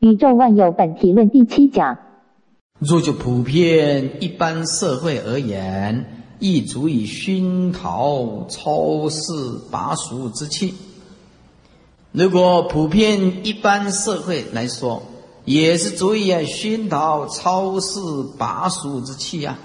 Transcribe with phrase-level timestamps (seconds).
[0.00, 1.98] 宇宙万有本体论第七讲。
[2.78, 6.04] 若就普遍一般社会而言，
[6.38, 9.32] 亦足以熏陶超世
[9.70, 10.74] 拔俗之气。
[12.12, 15.02] 如果普遍一般社会来说，
[15.46, 17.98] 也是足以熏陶超世
[18.36, 19.58] 拔俗之气啊，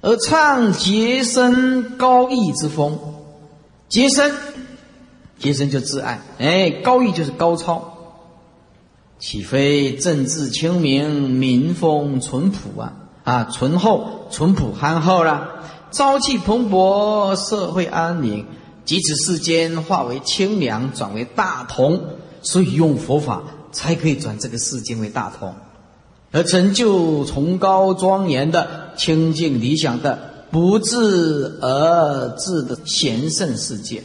[0.00, 2.98] 而唱洁身高逸之风。
[3.88, 4.32] 洁身，
[5.38, 7.95] 洁身就自爱，哎，高逸就是高超。
[9.18, 12.92] 岂非政治清明、民风淳朴啊？
[13.24, 15.48] 啊，淳厚、淳朴、憨厚啦，
[15.90, 18.46] 朝气蓬勃，社会安宁。
[18.84, 22.00] 即此世间化为清凉，转为大同，
[22.40, 25.54] 所以用佛法才可以转这个世间为大同，
[26.30, 34.04] 而成就崇高庄严的清净理想的不治而治的贤圣世界。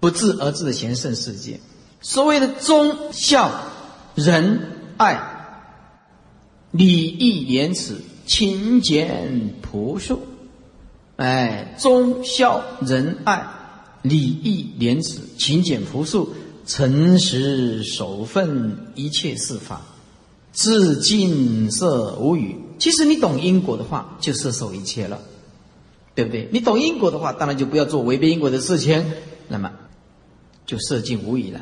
[0.00, 1.60] 不治而治的贤圣世界，
[2.00, 3.50] 所谓的忠孝。
[4.16, 4.60] 仁
[4.96, 5.20] 爱、
[6.70, 10.22] 礼义廉耻、勤俭朴素，
[11.16, 13.46] 哎，忠孝仁爱、
[14.00, 16.32] 礼义廉耻、勤俭朴素、
[16.64, 19.82] 诚实守份，一切事法，
[20.50, 22.56] 自尽色无语。
[22.78, 25.20] 其实你懂因果的话，就摄受一切了，
[26.14, 26.48] 对不对？
[26.50, 29.04] 你懂因果的话，当然就不要做违背因果的事情，
[29.48, 29.70] 那么
[30.64, 31.60] 就色尽无语了。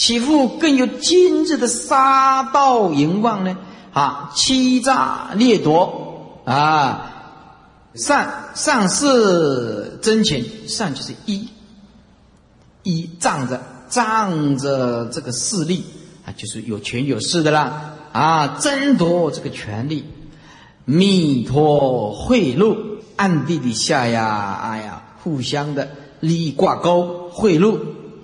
[0.00, 3.58] 岂复更有今日的杀盗淫妄呢？
[3.92, 7.10] 啊，欺诈掠夺啊，
[7.92, 11.50] 善善是真情，善就是依
[12.82, 15.84] 依仗着仗着这个势力
[16.24, 20.06] 啊，就是有权有势的啦啊，争夺这个权利，
[20.86, 22.74] 密托贿赂，
[23.16, 25.90] 暗地里下呀，哎呀，互相的
[26.20, 27.78] 利益挂钩，贿赂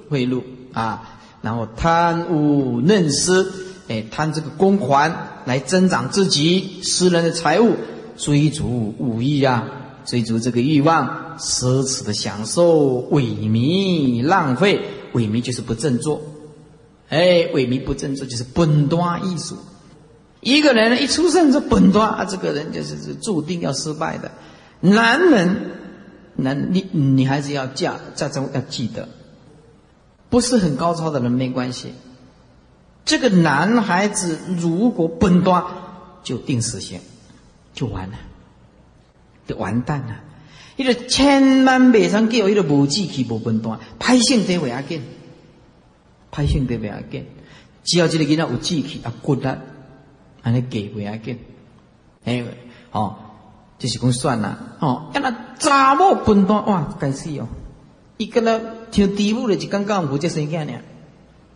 [0.09, 1.13] 贿赂啊。
[1.47, 3.47] 然后贪污嫩施，
[3.87, 7.77] 哎，贪这个公款来增长自己私人的财物，
[8.17, 9.69] 追逐物欲啊，
[10.05, 14.81] 追逐这个欲望，奢侈的享受，萎靡浪费，
[15.15, 16.21] 萎靡就是不振作，
[17.11, 19.57] 哎，萎靡不振作就是本端艺术。
[20.41, 24.33] 一个人一出生就本端啊，这个人就是注定要失败的。
[24.81, 25.57] 男人，
[26.35, 29.09] 男你女孩子要嫁，嫁中要记得。
[30.29, 31.93] 不是很高超的人没关系，
[33.05, 35.65] 这个男孩子如果笨端，
[36.23, 37.01] 就定死刑，
[37.73, 38.17] 就完了，
[39.47, 40.17] 就完蛋了。
[40.77, 45.03] 一个千万别上叫一个无志气、无笨端，拍性得为要紧，
[46.31, 47.27] 拍性得为要紧。
[47.85, 49.49] 只要这个囡仔有志气啊，骨力，
[50.43, 51.39] 安尼给为要紧。
[52.25, 52.45] 哎，
[52.91, 53.15] 哦，
[53.79, 57.47] 就是讲算了，哦，要那查某笨端哇，该死哦。
[58.17, 58.61] 伊跟他
[58.91, 60.73] 听第五的就刚刚负责生囝呢，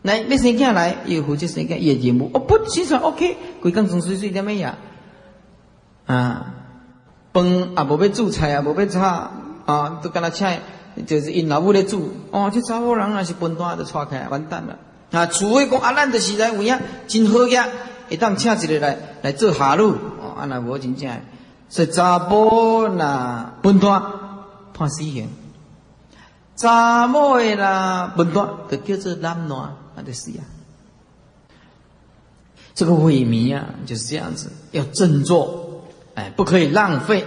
[0.03, 4.77] 来要生囝来又负责生囝，也任务哦不，其实 OK，规工从水水点么呀？
[6.07, 6.55] 啊，
[7.33, 9.31] 饭啊无要煮菜啊无要炒
[9.65, 10.47] 啊，都跟他请，
[11.07, 14.79] 就是因老母咧煮哦，这查某人若是笨蛋就错开完蛋了
[15.13, 15.27] 啊！
[15.27, 16.79] 除非讲啊，咱就是来有影
[17.09, 17.65] 真好个，
[18.11, 21.11] 会当请一个来来做下路哦，啊那无真正，
[21.71, 24.03] 说查甫那笨蛋
[24.75, 25.29] 判死刑。
[26.61, 29.67] 查某啦，笨蛋，就叫做懒惰，
[29.97, 30.43] 那就是呀。
[32.75, 35.85] 这个萎靡啊，就是这样子，要振作，
[36.15, 37.25] 哎，不可以浪费。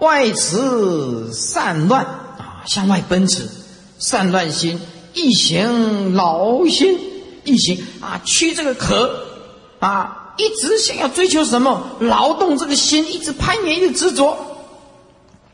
[0.00, 3.48] 外驰散乱啊，向外奔驰，
[3.98, 4.78] 散乱心，
[5.14, 6.98] 一行劳心，
[7.44, 9.10] 一行啊，驱这个壳
[9.78, 14.36] 啊，一直想要追求什么，劳动这个心，一直攀岩，一直执着，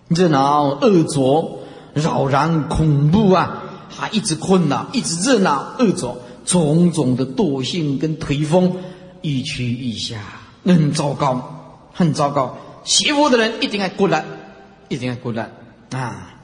[0.09, 1.61] 热闹恶浊。
[1.95, 3.63] 扰然恐怖啊！
[3.89, 8.77] 还一直困扰，一直热闹，恶作种种的惰性跟颓风，
[9.21, 10.19] 一趋一下，
[10.65, 12.59] 很糟糕，很糟糕。
[12.83, 14.25] 邪佛的人一定要过来，
[14.89, 15.51] 一定要过来
[15.93, 16.35] 啊！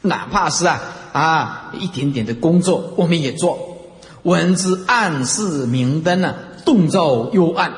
[0.00, 0.80] 哪怕是啊
[1.12, 3.78] 啊一点点的工作，我们也做。
[4.24, 7.72] 文字暗示明灯啊，洞照幽暗。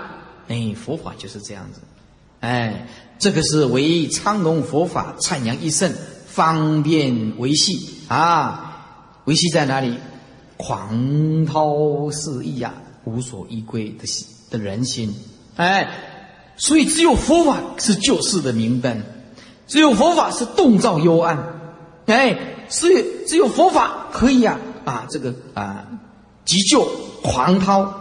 [0.48, 1.80] 哎，佛法就是这样子。
[2.40, 5.92] 哎，这个是唯苍龙佛法灿阳一圣。
[6.34, 8.86] 方便维系啊，
[9.24, 9.96] 维系在哪里？
[10.56, 15.14] 狂涛肆意啊，无所依归的心的人心，
[15.56, 15.90] 哎，
[16.56, 19.02] 所以只有佛法是救世的明灯，
[19.66, 21.60] 只有佛法是洞照幽暗，
[22.06, 22.36] 哎，
[22.68, 25.86] 所以只有佛法可以啊啊这个啊
[26.44, 26.88] 急救
[27.22, 27.92] 狂涛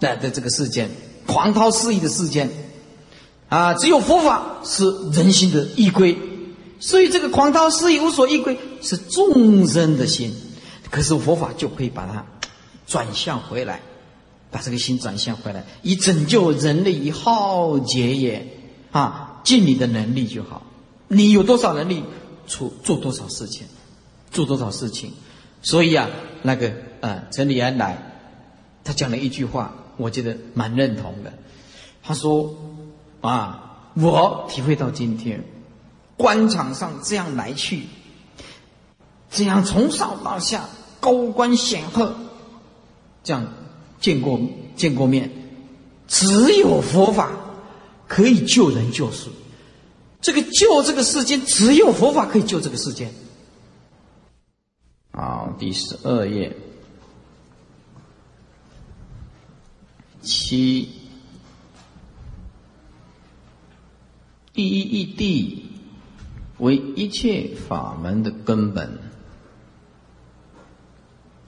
[0.00, 0.90] 的的这个事件，
[1.26, 2.50] 狂涛肆意的事件，
[3.48, 6.18] 啊，只有佛法是人心的依归。
[6.80, 10.34] 所以这个狂涛肆意无所依归是众生的心，
[10.90, 12.26] 可是佛法就可以把它
[12.86, 13.82] 转向回来，
[14.50, 18.46] 把这个心转向回来，以拯救人类以浩劫也
[18.90, 19.40] 啊！
[19.44, 20.62] 尽你的能力就好，
[21.08, 22.02] 你有多少能力，
[22.46, 23.66] 出做多少事情，
[24.30, 25.12] 做多少事情。
[25.62, 26.08] 所以啊，
[26.42, 27.96] 那个啊，陈李安来，
[28.84, 31.32] 他讲了一句话，我觉得蛮认同的。
[32.02, 32.54] 他说
[33.20, 35.44] 啊，我体会到今天
[36.20, 37.86] 官场上这样来去，
[39.30, 40.68] 这样从上到下
[41.00, 42.14] 高官显赫，
[43.24, 43.54] 这样。
[44.00, 44.40] 见过
[44.76, 45.30] 见过面，
[46.08, 47.32] 只有佛法
[48.08, 49.28] 可以救人救世。
[50.22, 53.12] 这个救这个世间，只有佛法可以救这个世间。
[55.12, 56.56] 好，第十二页，
[60.22, 60.88] 七，
[64.54, 65.69] 第一义地
[66.60, 68.98] 为一切法门的根本。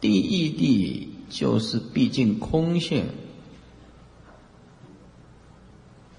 [0.01, 1.13] 第一义谛。
[1.33, 3.07] 就是毕竟空性，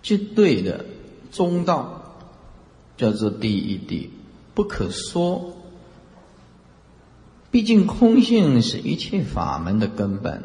[0.01, 0.85] 绝对的
[1.31, 2.15] 中道，
[2.97, 4.09] 叫做第一谛，
[4.55, 5.55] 不可说。
[7.51, 10.41] 毕竟空性是一切法门的根本，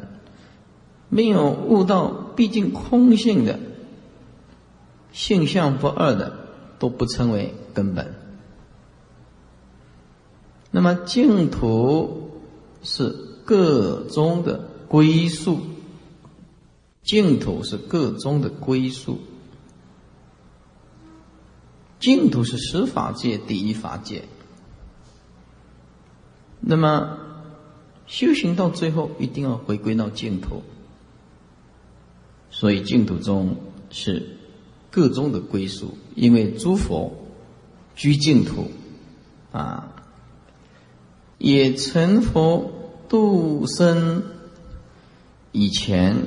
[1.08, 3.58] 没有悟到毕竟空性的
[5.12, 6.46] 性相不二的，
[6.78, 8.14] 都不称为根本。
[10.78, 12.30] 那么净土
[12.84, 13.24] 是。
[13.48, 15.60] 各宗的归宿，
[17.02, 19.20] 净土是各宗的归宿。
[21.98, 24.24] 净土是十法界第一法界。
[26.60, 27.18] 那么
[28.06, 30.62] 修行到最后，一定要回归到净土。
[32.50, 33.56] 所以净土中
[33.88, 34.36] 是
[34.90, 37.14] 各宗的归宿，因为诸佛
[37.96, 38.70] 居净土，
[39.52, 39.94] 啊，
[41.38, 42.74] 也成佛。
[43.08, 44.22] 度生
[45.50, 46.26] 以前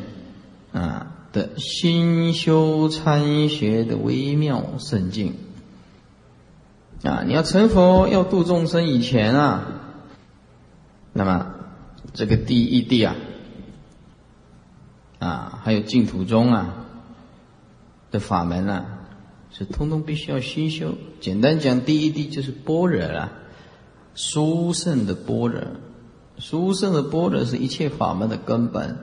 [0.71, 5.35] 啊的心修参学的微妙圣境
[7.03, 9.67] 啊，你要成佛要度众生以前啊，
[11.13, 11.53] 那么
[12.15, 13.15] 这个第一地啊
[15.19, 16.87] 啊，还有净土中啊
[18.09, 19.01] 的法门啊，
[19.51, 20.95] 是通通必须要心修。
[21.19, 23.31] 简单讲，第一地就是般若了，
[24.15, 25.61] 殊胜的般若。
[26.37, 28.97] 殊胜的般若是一切法门的根本，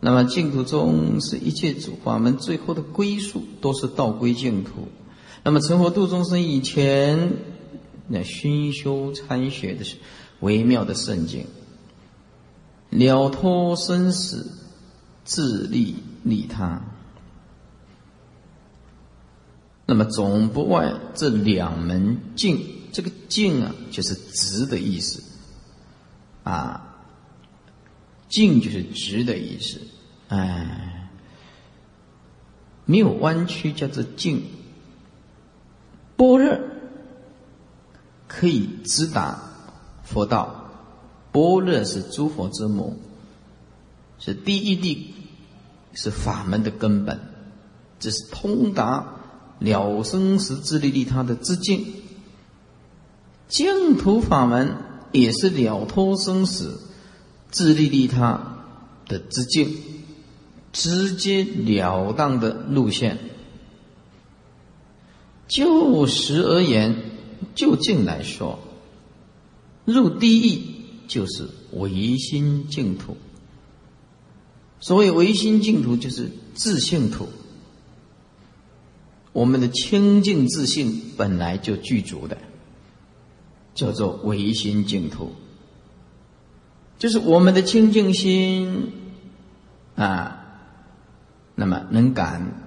[0.00, 1.74] 那么净土中是一切
[2.04, 4.88] 法门最后的归宿，都是道归净土。
[5.44, 7.32] 那么成佛度众生以前，
[8.08, 9.96] 那熏修参学的是
[10.40, 11.46] 微妙的圣境，
[12.90, 14.52] 了脱生死，
[15.24, 16.82] 自利利他。
[19.86, 22.60] 那么总不外这两门境，
[22.92, 25.22] 这个境啊，就是直的意思。
[26.44, 26.96] 啊，
[28.28, 29.80] 静就是直的意思，
[30.26, 31.08] 哎，
[32.84, 34.42] 没有弯曲叫做静。
[36.16, 36.58] 般若
[38.26, 39.40] 可以直达
[40.02, 40.68] 佛道，
[41.30, 42.98] 般若是诸佛之母，
[44.18, 45.14] 是第一地，
[45.94, 47.20] 是法门的根本，
[48.00, 49.14] 这是通达
[49.60, 51.86] 了生死、自利利他的之境，
[53.52, 54.76] 净土法门。
[55.14, 56.80] 也是了脱生死、
[57.50, 58.64] 自利利他
[59.06, 59.76] 的直径，
[60.72, 63.18] 直接了当的路线。
[65.46, 66.96] 就实而言，
[67.54, 68.58] 就近来说，
[69.84, 70.62] 入地义
[71.08, 73.18] 就是唯心净土。
[74.80, 77.28] 所谓唯心净土，就是自性土。
[79.34, 82.38] 我们的清净自信本来就具足的。
[83.74, 85.32] 叫做唯心净土，
[86.98, 88.92] 就是我们的清净心
[89.96, 90.44] 啊，
[91.54, 92.60] 那么能感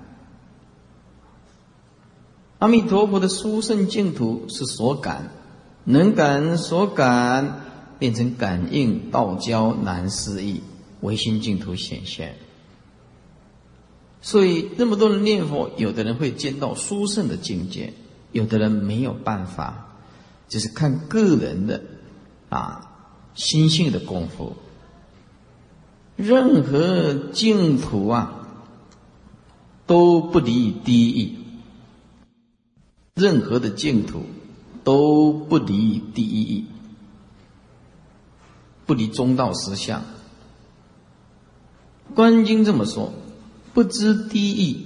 [2.59, 5.29] 阿弥陀佛的殊胜净土是所感，
[5.83, 7.61] 能感所感
[7.99, 10.61] 变成感应道交难思议，
[11.01, 12.35] 唯心净土显现。
[14.21, 17.93] 所以那么多人念佛，有的人会见到殊胜的境界，
[18.31, 19.84] 有的人没有办法。
[20.47, 21.83] 就是看个人的
[22.49, 22.91] 啊
[23.33, 24.55] 心性的功夫。
[26.15, 28.47] 任何净土啊
[29.85, 31.37] 都不离第一义，
[33.15, 34.23] 任何的净土
[34.83, 36.65] 都不离第一义，
[38.85, 40.03] 不离中道实相。
[42.13, 43.11] 观经这么说：
[43.73, 44.85] 不知第一义，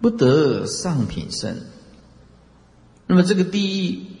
[0.00, 1.66] 不得上品身。
[3.06, 4.17] 那么这个第一。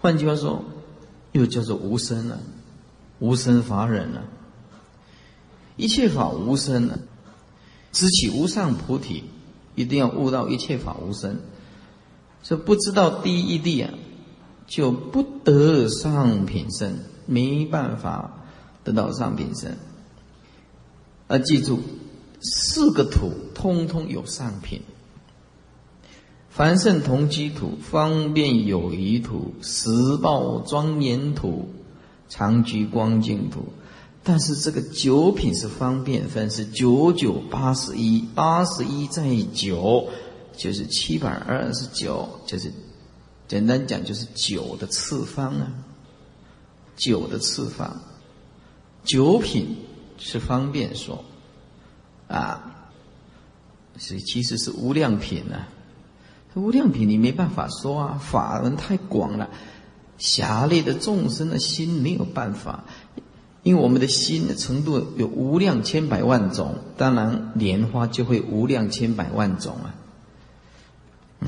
[0.00, 0.64] 换句话说，
[1.32, 2.38] 又叫做无生了，
[3.18, 4.24] 无生法忍了。
[5.76, 6.98] 一切法无生呢，
[7.92, 9.24] 知起无上菩提，
[9.74, 11.38] 一定要悟到一切法无生。
[12.42, 13.94] 说不知道第一义谛啊，
[14.66, 18.40] 就不得上品身，没办法
[18.82, 19.76] 得到上品身。
[21.28, 21.78] 啊，记住，
[22.40, 24.80] 四个土通通有上品。
[26.50, 31.70] 凡圣同居土、方便有余土、实报庄严土、
[32.28, 33.72] 常居光净土，
[34.24, 40.08] 但是这个九品是方便分，是九九八十一，八十一在九，
[40.56, 42.72] 就是七百二十九，就是
[43.46, 45.72] 简单讲就是九的次方啊，
[46.96, 48.02] 九的次方，
[49.04, 49.76] 九品
[50.18, 51.24] 是方便说，
[52.26, 52.90] 啊，
[53.96, 55.64] 所以其实是无量品呢。
[56.54, 59.48] 无量品你没办法说啊，法门太广了，
[60.18, 62.84] 狭劣的众生的心没有办法，
[63.62, 69.94] 因为我们的心的程度有无量千百万种，当然莲花就会无量千百万种啊。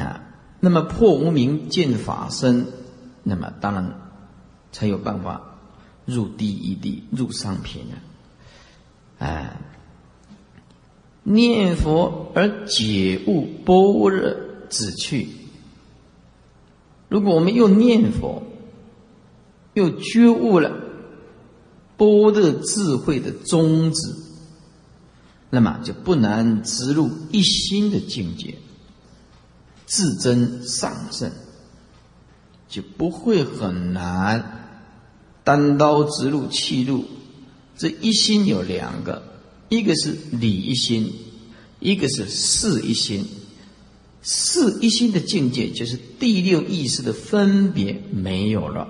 [0.00, 0.21] 啊，
[0.61, 2.68] 那么破无明见法身，
[3.25, 3.94] 那么当然
[4.71, 5.42] 才有办法
[6.06, 7.94] 入第一地，入上品啊。
[9.18, 9.56] 哎，
[11.25, 14.51] 念佛而解悟般若。
[14.73, 15.29] 止去。
[17.09, 18.43] 如果我们又念佛，
[19.75, 20.73] 又觉悟了
[21.99, 24.17] 般若智慧的宗旨，
[25.50, 28.57] 那么就不难植入一心的境界，
[29.85, 31.31] 自增上圣，
[32.69, 34.81] 就不会很难
[35.45, 37.05] 单刀直入气入。
[37.76, 39.23] 这一心有两个，
[39.69, 41.12] 一个是理一心，
[41.79, 43.26] 一个是事一心。
[44.23, 48.88] 四一心的境界，就是第六意识的分别没有了。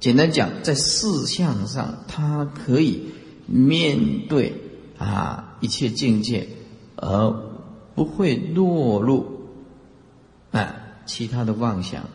[0.00, 3.04] 简单讲，在四相上，它可以
[3.46, 4.60] 面对
[4.98, 6.48] 啊一切境界，
[6.96, 7.30] 而
[7.94, 9.46] 不会落入
[10.50, 10.74] 啊
[11.06, 12.08] 其他的妄想。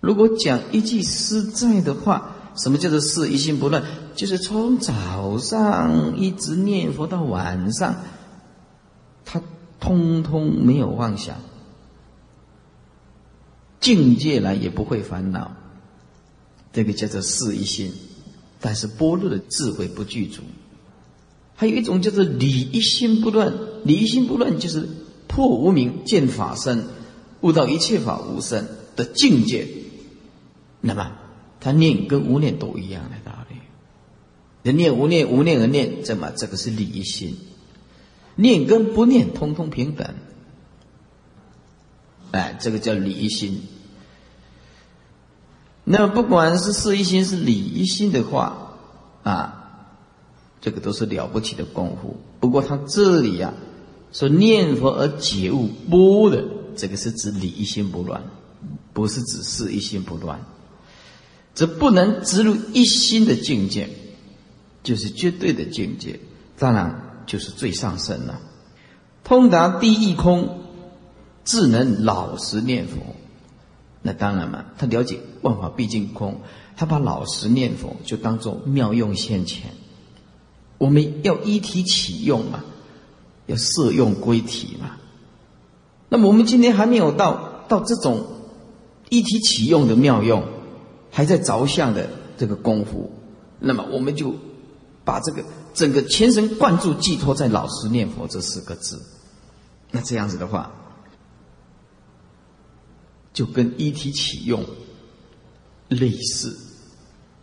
[0.00, 3.82] 如果讲一句实在的话，什么叫做四一心不乱？
[4.14, 7.96] 就是从早上一直念佛到晚上，
[9.80, 11.38] 通通没有妄想，
[13.80, 15.56] 境界来也不会烦恼，
[16.72, 17.92] 这个叫做事一心。
[18.60, 20.42] 但是般若的智慧不具足，
[21.56, 23.54] 还有一种叫做理一心不乱。
[23.84, 24.86] 理一心不乱就是
[25.26, 26.84] 破无明见法身，
[27.40, 29.66] 悟到一切法无生的境界。
[30.82, 31.16] 那么
[31.58, 33.56] 他念跟无念都一样的道理，
[34.62, 37.38] 人念无念，无念而念，这么这个是理一心。
[38.36, 40.14] 念跟不念，通通平等。
[42.32, 43.62] 哎，这个叫理一心。
[45.82, 48.76] 那么不管是事一心是理一心的话，
[49.24, 49.88] 啊，
[50.60, 52.16] 这个都是了不起的功夫。
[52.38, 53.52] 不过他这里呀，
[54.12, 56.44] 说念佛而解悟波的，
[56.76, 58.22] 这个是指理一心不乱，
[58.92, 60.40] 不是指事一心不乱。
[61.54, 63.90] 这不能植入一心的境界，
[64.84, 66.20] 就是绝对的境界。
[66.56, 67.09] 当然。
[67.30, 68.40] 就是最上圣了，
[69.22, 70.58] 通达第一空，
[71.44, 72.96] 智能老实念佛。
[74.02, 76.40] 那当然嘛，他了解万法毕竟空，
[76.76, 79.70] 他把老实念佛就当做妙用现前。
[80.78, 82.64] 我们要一体启用嘛，
[83.46, 84.96] 要摄用归体嘛。
[86.08, 88.26] 那么我们今天还没有到到这种
[89.08, 90.42] 一体启用的妙用，
[91.12, 93.12] 还在着相的这个功夫，
[93.60, 94.34] 那么我们就
[95.04, 95.44] 把这个。
[95.72, 99.00] 整个全神贯注寄托在“老实念佛”这四个字，
[99.90, 100.72] 那这样子的话，
[103.32, 104.64] 就跟一体启用
[105.88, 106.56] 类似。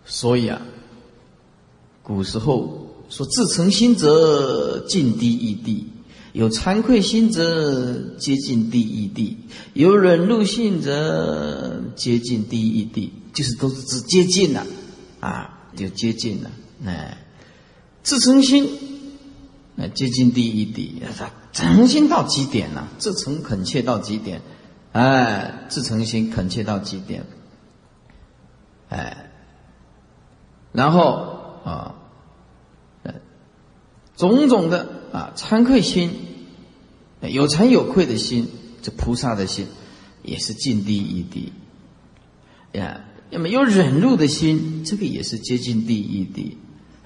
[0.06, 0.62] 所以啊，
[2.04, 5.88] 古时候说“自诚心者尽第一地，
[6.34, 9.38] 有惭愧心者接近第一地，
[9.74, 14.66] 有忍辱心者接近第一地”，就是都是指接近了
[15.20, 16.52] 啊，就接近了，
[16.86, 17.24] 哎。
[18.08, 18.70] 自诚心，
[19.76, 21.04] 那接近第一地，
[21.52, 24.42] 诚心到极点了，自诚恳切到极点，
[24.94, 27.26] 哎，自诚心恳切到极点，
[28.88, 29.30] 哎，
[30.72, 31.96] 然后啊，
[34.16, 36.12] 种种的啊惭愧心，
[37.20, 38.48] 有惭有愧的心，
[38.82, 39.68] 这菩萨的心
[40.24, 41.52] 也是近第一地，
[42.72, 46.58] 呀，那么有忍辱的心，这个也是接近第一地。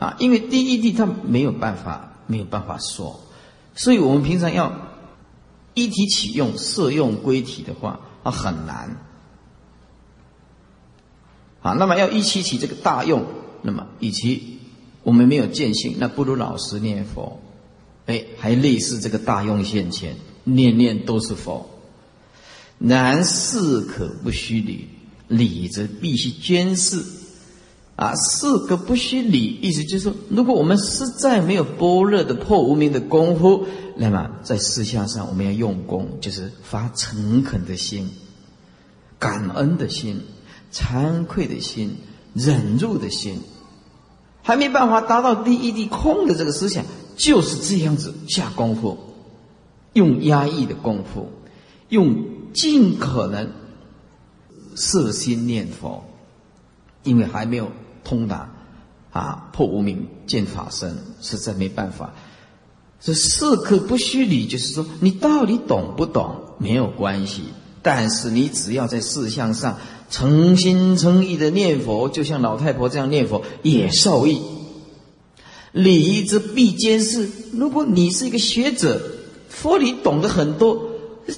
[0.01, 3.20] 啊，因为第一地他没有办法，没有办法说，
[3.75, 4.74] 所以我们平常要
[5.75, 8.98] 一体启用、摄用归体的话，啊很难。
[11.62, 13.27] 啊，那么要一起起这个大用，
[13.62, 14.58] 那么以及
[15.03, 17.39] 我们没有见性，那不如老实念佛。
[18.08, 21.70] 哎，还类似这个大用现前，念念都是佛。
[22.79, 24.89] 然事可不须理，
[25.27, 27.21] 理则必须监视。
[28.01, 38.10] 啊，四个不虚理，意思就是说，如果我们实在没有般若的破无明的功夫，那么在事相上我们要用功，就是发诚恳的心、
[39.20, 40.20] 感恩的心、
[40.74, 41.96] 惭愧的心、
[42.34, 43.39] 忍辱的心，
[44.41, 46.84] 还没办法达到第一地空的这个思想，
[47.15, 48.98] 就是这样子下功夫，
[49.93, 51.29] 用压抑的功夫，
[51.89, 53.51] 用尽可能
[54.75, 56.03] 摄心念佛，
[57.03, 57.72] 因为还没有。
[58.03, 58.50] 通达，
[59.12, 62.13] 啊，破无明见法身，实在没办法。
[63.00, 67.43] 这事可不虚理，就是说你到底懂不懂没有关系，
[67.81, 69.77] 但是你只要在事项上
[70.10, 74.41] 诚心诚意的念佛，就像老太婆这样念佛也受益。
[75.72, 77.29] 理之必兼事。
[77.53, 79.01] 如果你是一个学者，
[79.50, 80.89] 佛理懂得很多，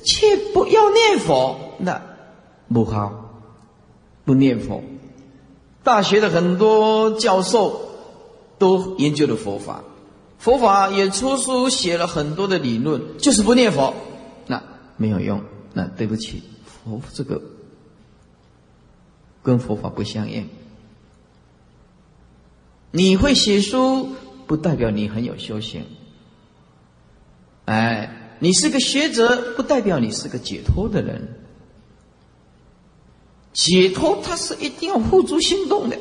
[0.04, 2.02] 却不要念佛，那
[2.68, 3.44] 不好，
[4.26, 4.84] 不念佛。
[5.84, 7.90] 大学的很多教授
[8.58, 9.84] 都研究了佛法，
[10.40, 13.94] 佛法也出书写了很多的理论，就是不念佛，
[14.48, 14.64] 那
[14.96, 15.42] 没有用。
[15.74, 16.44] 那对不起，
[16.86, 17.42] 佛这个
[19.42, 20.48] 跟佛法不相应。
[22.92, 24.10] 你会写书，
[24.48, 25.84] 不代表你很有修行。
[27.66, 31.43] 哎，你是个学者，不代表你是个解脱的人。
[33.54, 35.98] 解脱，它是一定要付诸行动的，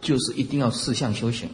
[0.00, 1.48] 就是一定要四项修行。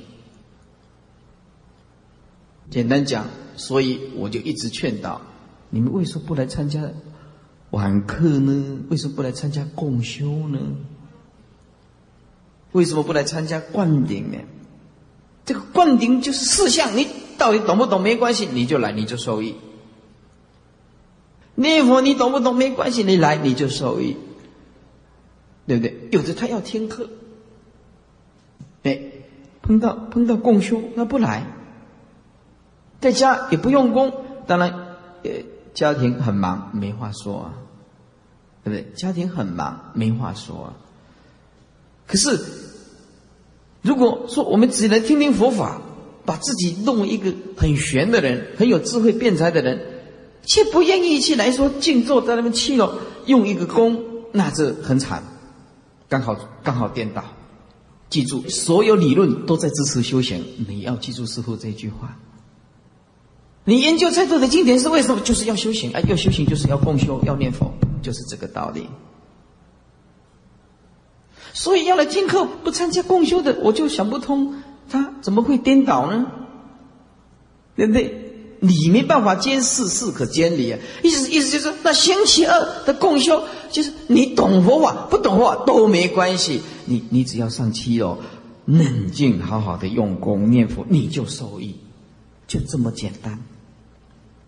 [2.69, 3.27] 简单讲，
[3.57, 5.23] 所以我就一直劝导
[5.71, 6.83] 你们：为什么不来参加
[7.71, 8.79] 晚课呢？
[8.91, 10.59] 为什么不来参加共修呢？
[12.73, 14.39] 为什么不来参加灌顶呢？
[15.45, 17.07] 这个灌顶就是四项，你
[17.39, 19.55] 到底懂不懂没关系，你就来，你就受益。
[21.55, 24.17] 念佛你懂不懂没关系，你来你就受益。
[25.67, 26.09] 对不对？
[26.13, 27.09] 有的他要听课，
[28.85, 29.01] 哎，
[29.63, 31.45] 碰到碰到共修，那不来，
[33.01, 34.13] 在家也不用功，
[34.47, 34.71] 当然，
[35.25, 35.31] 呃，
[35.75, 37.55] 家庭很忙，没话说啊，
[38.65, 38.93] 对不对？
[38.95, 40.77] 家庭很忙，没话说啊。
[42.07, 42.39] 可是，
[43.83, 45.83] 如果说我们只来听听佛法，
[46.25, 49.81] 把自己弄一个很玄的人，很有智慧辩才的人，
[50.43, 55.23] 却不愿意去来说静坐在那边去了，用一个功，那这很惨。
[56.09, 57.25] 刚好刚好颠倒，
[58.09, 60.45] 记住，所有理论都在支持修行。
[60.69, 62.17] 你要记住师傅这句话。
[63.65, 65.21] 你研究再多的经典是为什么？
[65.23, 65.93] 就是要修行。
[65.93, 68.89] 哎，要修行就是要共修，要念佛，就是这个道理。
[71.53, 76.31] 所以要来听课不参加共修的，我就想不通，他怎么会颠倒呢？
[77.75, 78.26] 对不对？
[78.67, 80.79] 你没办法兼事，事可兼理啊！
[81.03, 88.19] 意思意思就是，那星期二的共修，就是你懂佛法不懂佛法都没关系，你你只要上七楼，
[88.65, 91.77] 冷静好好的用功念佛，你就受益，
[92.47, 93.43] 就这么简单。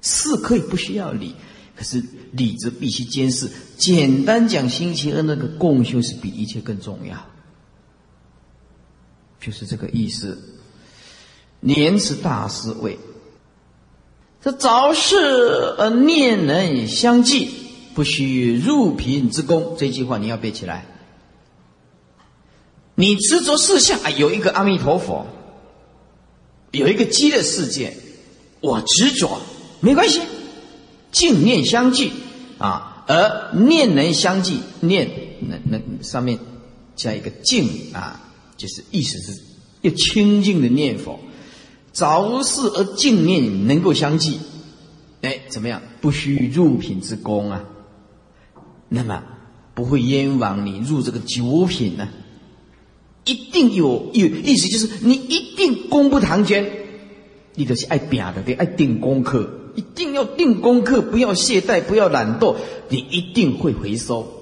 [0.00, 1.34] 事可以不需要理，
[1.76, 2.02] 可是
[2.32, 3.50] 理则必须兼事。
[3.76, 7.16] 简单讲，星期二那个共修是比一切更重要，
[9.40, 10.38] 就是这个意思。
[11.60, 12.98] 莲池大师为。
[14.48, 15.14] 这早世
[15.76, 17.50] 而念人相继，
[17.92, 19.76] 不须入贫之功。
[19.78, 20.86] 这句话你要背起来。
[22.94, 25.26] 你执着事相啊，有一个阿弥陀佛，
[26.70, 27.94] 有一个极乐世界，
[28.60, 29.38] 我执着
[29.80, 30.22] 没关系，
[31.12, 32.10] 净念相继
[32.56, 36.38] 啊，而念能相继，念那那上面
[36.96, 39.42] 加一个净啊，就是意思是
[39.82, 41.20] 要清净的念佛。
[41.92, 44.38] 早世而净念能够相继，
[45.22, 45.82] 哎，怎么样？
[46.00, 47.64] 不须入品之功啊，
[48.88, 49.24] 那么
[49.74, 52.08] 不会冤枉你入这个九品呢？
[53.24, 56.70] 一定有有意思，就是你一定功不唐捐，
[57.54, 62.56] 你都是爱拼的，得爱定功课，一定要定功课，不要懈怠，不要懒惰，
[62.88, 64.37] 你一定会回收。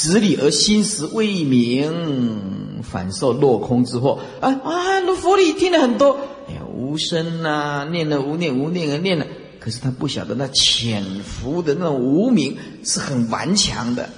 [0.00, 4.18] 执理而心识未明，反受落空之祸。
[4.40, 4.98] 啊啊！
[5.00, 6.16] 那佛理听了很多，
[6.48, 9.26] 哎呀，无声呐，念了无念，无念而念了。
[9.58, 14.08] 可是他不晓得，那潜伏的那种无名是很顽强的。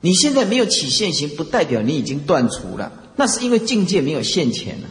[0.00, 4.88] 你现在没有起现行，不代表你已经断除了，那是因为境界没有现前了。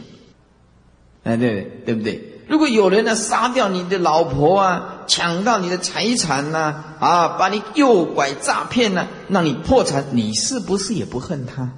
[1.22, 2.22] 哎，对对不对？
[2.48, 11.72] 如果有人呢杀掉你的老婆啊，抢到你的财产呐，啊，把你诱拐诈骗呢，让你破产，你是不是也不恨他？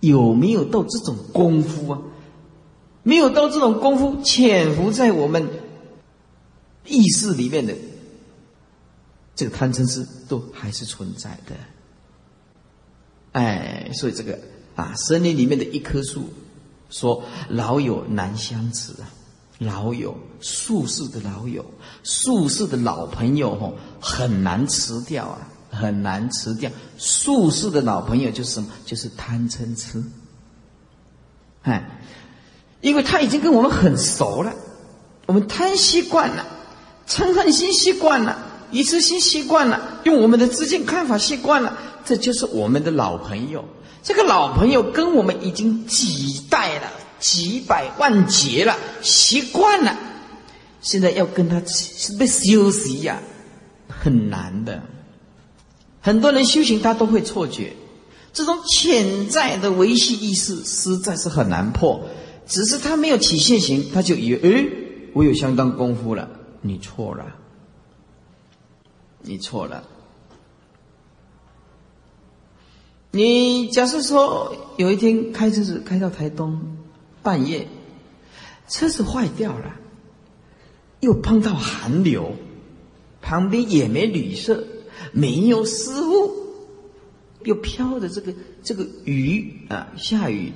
[0.00, 2.00] 有没有到这种功夫啊？
[3.02, 5.48] 没有到这种功夫潜伏在我们
[6.84, 7.74] 意识里面的
[9.34, 11.54] 这个贪嗔痴，都还是存在的。
[13.32, 14.38] 哎，所以这个
[14.74, 16.30] 啊，森林里面的一棵树，
[16.90, 19.10] 说老友难相持啊，
[19.58, 21.64] 老友宿世的老友，
[22.02, 26.70] 宿世的老朋友吼，很难辞掉啊，很难辞掉。
[26.98, 28.68] 宿世的老朋友就是什么？
[28.84, 30.02] 就是贪嗔痴。
[31.62, 32.00] 哎，
[32.80, 34.52] 因为他已经跟我们很熟了，
[35.26, 36.46] 我们贪习惯了，
[37.08, 38.38] 嗔恨心习惯了，
[38.70, 41.78] 一次性习惯了，用我们的知见看法习惯了。
[42.04, 43.64] 这就是我们的老朋友，
[44.02, 46.88] 这个老朋友跟我们已经几代了，
[47.18, 49.96] 几百万劫了，习惯了。
[50.80, 53.20] 现在要跟他是被休息呀，
[53.88, 54.82] 很难的。
[56.00, 57.72] 很多人修行他都会错觉，
[58.32, 62.00] 这种潜在的维系意识实在是很难破。
[62.46, 64.68] 只是他没有起现行，他就以为诶，
[65.14, 66.28] 我有相当功夫了。
[66.60, 67.34] 你错了，
[69.22, 69.82] 你错了。
[73.10, 76.75] 你假设说有一天开车子开到台东，
[77.26, 77.66] 半夜
[78.68, 79.74] 车子坏掉了，
[81.00, 82.36] 又碰到寒流，
[83.20, 84.64] 旁边也没旅社，
[85.10, 86.30] 没有师傅，
[87.42, 90.52] 又飘着这个这个雨啊，下雨，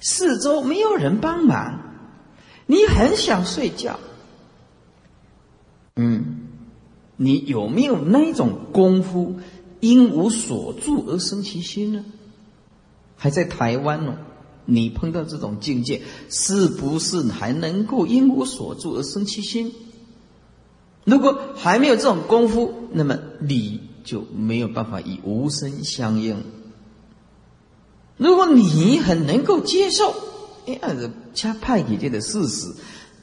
[0.00, 1.78] 四周没有人帮忙，
[2.66, 4.00] 你很想睡觉，
[5.94, 6.48] 嗯，
[7.16, 9.38] 你有没有那种功夫？
[9.78, 12.04] 因无所住而生其心呢？
[13.16, 14.18] 还在台湾呢？
[14.64, 19.72] 你碰到这种境界，是不是还能够因无所住而生其心？
[21.04, 26.42] 如果还没有这种功夫，那么你就没有办法与无声相应。
[28.16, 30.14] 如果你很能够接受，
[30.66, 32.72] 哎呀，加派给这的事实，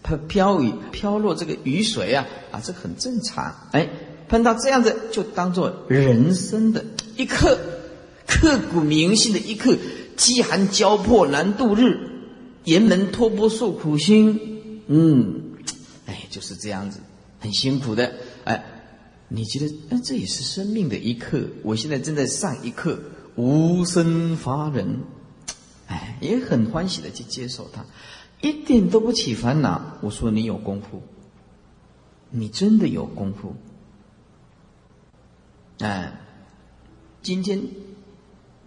[0.04, 3.90] 它飘雨飘落这个雨水啊，啊，这很正常，哎。
[4.30, 6.84] 碰到这样子，就当做人生的
[7.16, 7.58] 一刻，
[8.28, 9.78] 刻骨铭心的一刻。
[10.18, 12.10] 饥寒交迫难度日，
[12.66, 14.82] 严门托钵受苦心。
[14.88, 15.54] 嗯，
[16.08, 17.00] 哎，就是这样子，
[17.40, 18.14] 很辛苦的。
[18.44, 18.66] 哎，
[19.28, 21.44] 你觉得，哎，这也是生命的一刻。
[21.64, 23.00] 我现在正在上一课，
[23.36, 25.02] 无声发人，
[25.88, 27.86] 哎，也很欢喜的去接受它，
[28.42, 29.98] 一点都不起烦恼。
[30.02, 31.04] 我说你有功夫，
[32.32, 33.56] 你真的有功夫。
[35.80, 36.20] 哎，
[37.22, 37.62] 今天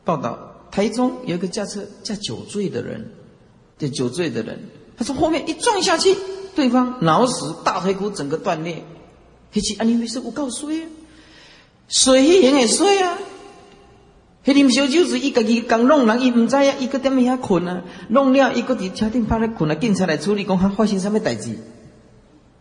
[0.04, 3.12] 报道台中有一个驾车驾酒醉的人，
[3.92, 4.58] 酒醉的人，
[4.96, 6.16] 他从后面一撞下去，
[6.54, 8.84] 对方脑死，大腿骨整个断裂。
[9.52, 10.84] 黑起安尼为什我告诉你，
[11.88, 13.18] 水也会水啊。
[14.44, 21.58] 迄啉烧酒是伊家己刚弄人，伊唔知啊，伊个踮遐困啊，弄了伊个伫车顶趴咧困啊，警察来处理，讲哈发生什么代志？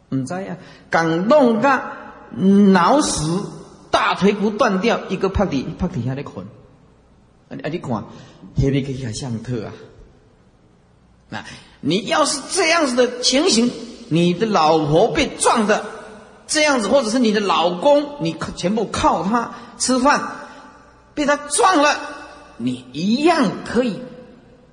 [0.10, 0.58] 唔知啊，
[0.90, 1.92] 刚弄甲
[2.36, 3.44] 脑死。
[3.92, 6.46] 大腿骨断掉，一个趴底趴底下的捆，
[7.50, 7.92] 啊你看，
[8.56, 9.74] 下面可以像特啊。
[11.30, 11.46] 那
[11.82, 13.72] 你要是这样子的情形，
[14.10, 15.86] 你的老婆被撞的
[16.48, 20.22] 这样子，或者是你的老公，你全部靠他吃饭，
[21.14, 22.00] 被他撞了，
[22.58, 24.00] 你一样可以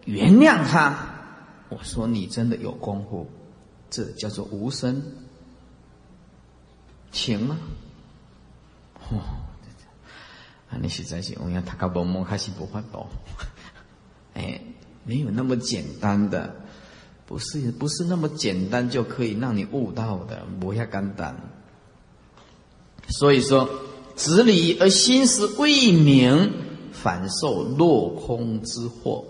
[0.04, 0.96] 原谅他。
[1.68, 3.30] 我说你真的有功夫，
[3.90, 5.02] 这叫做无声
[7.12, 7.58] 情啊。
[9.10, 9.20] 哦，
[10.70, 13.06] 啊，你实在是，我要他搞蒙蒙还是不发懂，
[14.34, 14.60] 哎，
[15.04, 16.56] 没有那么简单的，
[17.24, 21.36] 不是不是那么简单就可以让你悟到的，不要肝胆。
[23.08, 23.68] 所以说，
[24.16, 26.52] 执理而心思未明，
[26.92, 29.24] 反受落空之祸，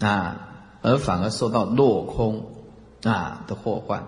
[0.00, 0.48] 啊，
[0.82, 2.44] 而反而受到落空
[3.04, 4.04] 啊的祸患。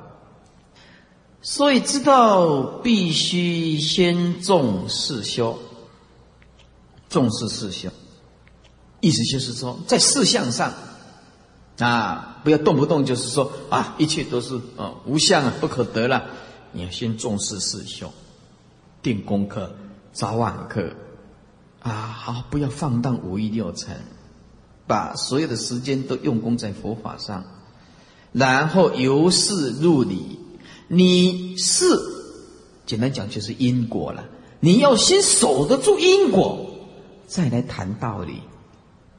[1.47, 5.59] 所以知道必须先重视修，
[7.11, 7.91] 重视事修，
[9.03, 10.73] 意思就是说，在事项上
[11.79, 16.25] 啊，不要动不动就是说啊，一切都是啊无相啊，不可得了。
[16.73, 18.11] 你要先重视事修，
[19.03, 19.71] 定功课，
[20.15, 20.95] 早晚课
[21.81, 24.01] 啊，好，不要放荡五欲六尘，
[24.87, 27.45] 把所有的时间都用功在佛法上，
[28.33, 30.39] 然后由事入理。
[30.89, 31.85] 你是
[32.87, 34.25] 简单讲就是因果了，
[34.61, 36.71] 你要先守得住因果，
[37.27, 38.41] 再来谈道理。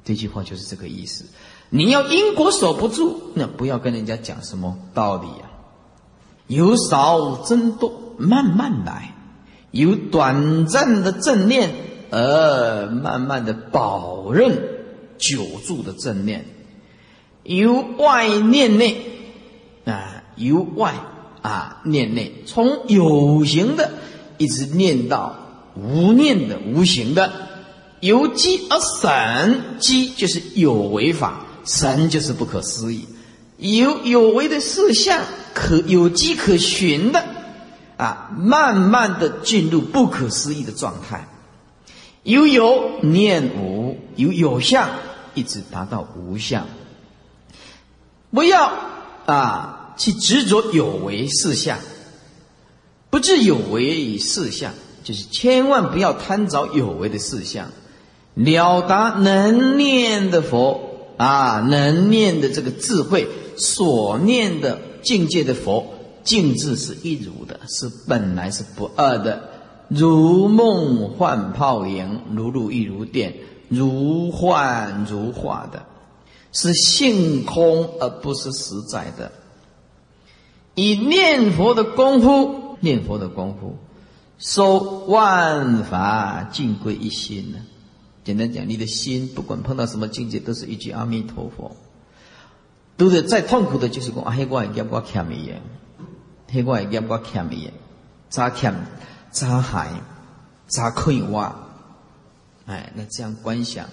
[0.03, 1.25] 这句话就是这个意思。
[1.69, 5.49] 你要因果守不住，那不要跟人家讲什么道理啊。
[6.47, 9.15] 由少增多，慢慢来，
[9.71, 11.73] 由短暂的正念
[12.11, 14.61] 而慢慢的保任
[15.17, 16.45] 久住的正念。
[17.41, 19.03] 由外念内
[19.85, 20.93] 啊，由外
[21.45, 23.91] 啊念内，从有形的
[24.39, 25.35] 一直念到
[25.75, 27.31] 无念的无形的，
[27.99, 33.05] 由机而神，机就是有为法，神就是不可思议，
[33.57, 35.21] 有有为的事项
[35.53, 37.23] 可有机可循的
[37.97, 41.27] 啊，慢慢的进入不可思议的状态。
[42.23, 44.89] 由有念无，由有相
[45.35, 46.65] 一直达到无相。
[48.31, 48.71] 不要
[49.27, 51.79] 啊去执着有为事相，
[53.09, 57.71] 不知有为与事相，就是千万不要贪着有为的事相。
[58.33, 63.27] 了达能念的佛啊，能念的这个智慧，
[63.57, 65.93] 所念的境界的佛，
[66.25, 69.49] 境智是一如的，是本来是不二的。
[69.87, 73.35] 如梦幻泡影，如露亦如电，
[73.69, 75.85] 如幻如化的，
[76.51, 79.31] 是性空而不是实在的。
[80.75, 83.77] 以念佛的功夫，念佛的功夫，
[84.37, 87.59] 收万法尽归一心呢。
[88.23, 91.75] 简单讲，你的心不管碰到什么境界，都是一句阿弥陀佛。
[92.97, 95.61] 都是再痛苦的，就是讲啊，黑怪业我欠你耶，
[96.51, 97.73] 黑怪业我欠你耶，
[98.29, 98.73] 咋欠？
[99.31, 99.89] 咋还
[100.65, 101.53] 咋可以挖，
[102.67, 103.85] 哎，那这样观想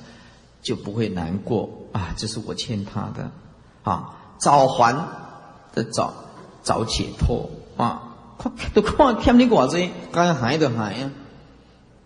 [0.62, 2.14] 就不会难过啊！
[2.16, 3.32] 这是我欠他的
[3.82, 4.94] 啊，早还
[5.74, 6.14] 的早
[6.62, 8.14] 找解脱啊！
[8.38, 9.80] 看都看欠你寡子，
[10.12, 11.10] 该还的还呀，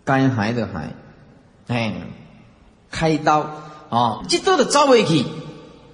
[0.03, 0.93] 该还的还，
[1.67, 1.93] 哎，
[2.91, 3.49] 开刀
[3.89, 5.25] 啊，这刀的招回去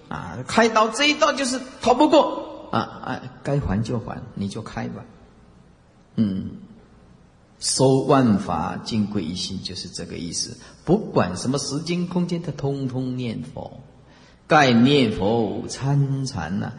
[0.10, 5.04] 啊，开刀这一刀就是逃不过啊啊，该还就还，你就开吧，
[6.15, 6.52] 嗯。
[7.60, 10.58] 收万法尽归一心，就是这个意思。
[10.84, 13.80] 不管什么时间空间，他通通念佛。
[14.47, 16.73] 盖念佛参禅呐，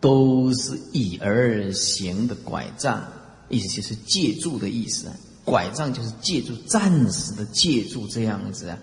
[0.00, 3.02] 都是以而行的拐杖，
[3.48, 5.08] 意思就是借助的意思。
[5.44, 8.78] 拐杖就是借助，暂时的借助这样子啊，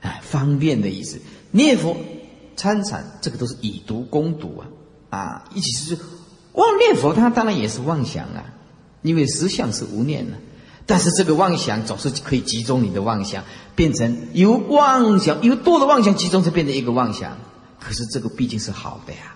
[0.00, 1.20] 哎，方便的意思。
[1.50, 1.96] 念佛
[2.56, 4.66] 参禅，这个都是以毒攻毒啊
[5.10, 5.98] 啊，一起是
[6.52, 8.54] 妄念佛，他当然也是妄想啊，
[9.02, 10.36] 因为实相是无念的。
[10.86, 17.36] 但是这个妄想总是可以集中你的妄想，变成由妄想由多的妄想集中，才变成一个妄想。
[17.78, 19.35] 可是这个毕竟是好的呀，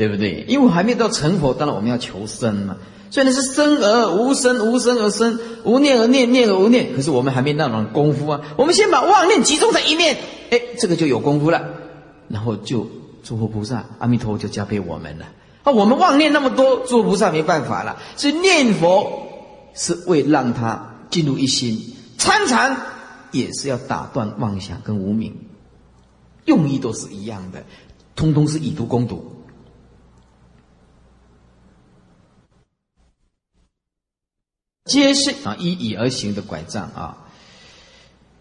[0.00, 0.46] 对不对？
[0.48, 2.78] 因为还没到成佛，当然我们要求生嘛。
[3.10, 6.94] 虽然是生而无生，无生而生，无念而念，念而无念。
[6.96, 8.40] 可是我们还没那种功夫啊。
[8.56, 10.16] 我们先把妄念集中在一念，
[10.50, 11.62] 哎，这个就有功夫了。
[12.28, 12.88] 然后就
[13.22, 15.26] 诸佛菩萨、阿弥陀佛就交给我们了。
[15.64, 19.26] 啊，我们妄念那么多，诸佛菩萨没办法了，所以念佛。
[19.72, 22.76] 是为让他进入一心参禅，
[23.30, 25.32] 也是要打断妄想跟无明，
[26.44, 27.62] 用意都是一样的，
[28.16, 29.39] 通通是以毒攻毒，
[34.90, 37.16] 皆是啊依以而行的拐杖啊，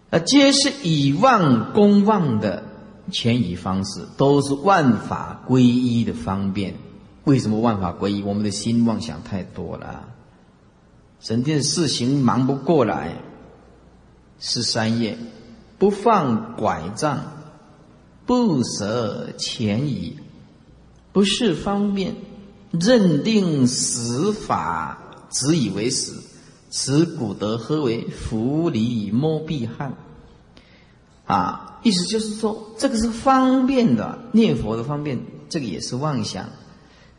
[0.09, 2.63] 啊皆是以妄攻妄的
[3.11, 6.73] 迁移方式，都是万法归一的方便。
[7.25, 8.23] 为什么万法归一？
[8.23, 10.07] 我们的心妄想太多了。
[11.21, 13.21] 整天事情忙不过来，
[14.39, 15.19] 十三页，
[15.77, 17.21] 不放拐杖，
[18.25, 20.17] 不舍前移，
[21.11, 22.15] 不是方便，
[22.71, 24.97] 认定死法，
[25.29, 26.23] 只以为死，
[26.69, 29.93] 此古德何为浮离摸壁汉？
[31.25, 36.45] 啊，意思就是说，这个是方便的，念佛的方便，这个也是妄想。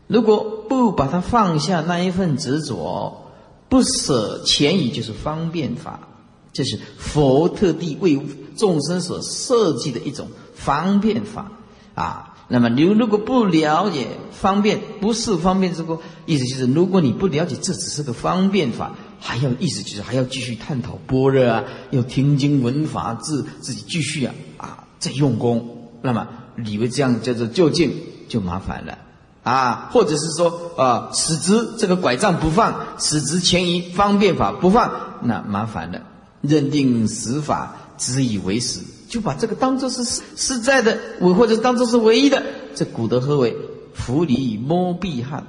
[0.07, 3.27] 如果不把它放下那一份执着。
[3.71, 6.09] 不舍前移就是方便法，
[6.53, 8.21] 这是佛特地为
[8.57, 11.53] 众生所设计的一种方便法
[11.95, 12.35] 啊。
[12.49, 26.27] 那么你如果不了解方便，不是方便之过，意思就是，如果你不了解这只是个方便法，还要意思就是还要继续探讨般若啊，要听经闻法，自自己继续啊啊再用功，那么
[26.65, 27.93] 以为这样叫做就近，
[28.29, 28.99] 就麻烦了。
[29.43, 34.91] 啊，或者是说啊，使之这个拐杖不放，使之前移方便法不放，
[35.23, 36.01] 那麻烦了。
[36.41, 40.03] 认定实法，只以为实，就把这个当做是
[40.37, 42.43] 实在的，我或者当做是唯一的。
[42.75, 43.55] 这古德何为？
[43.93, 45.45] 扶篱摸壁汉，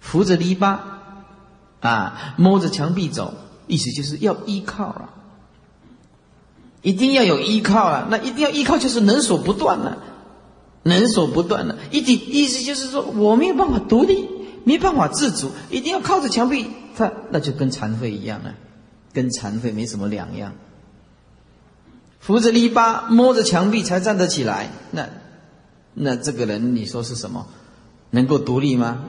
[0.00, 0.76] 扶着篱笆
[1.80, 3.34] 啊，摸着墙壁走，
[3.66, 5.10] 意思就是要依靠了，
[6.82, 8.06] 一定要有依靠啊。
[8.10, 9.98] 那一定要依靠，就是能所不断了。
[10.82, 14.26] 能所不断的，一定意思就是说，我没有办法独立，
[14.64, 16.66] 没办法自主，一定要靠着墙壁，
[16.96, 18.54] 他那就跟残废一样了，
[19.12, 20.54] 跟残废没什么两样。
[22.18, 25.08] 扶着篱笆，摸着墙壁才站得起来，那
[25.92, 27.46] 那这个人你说是什么？
[28.08, 29.04] 能够独立吗？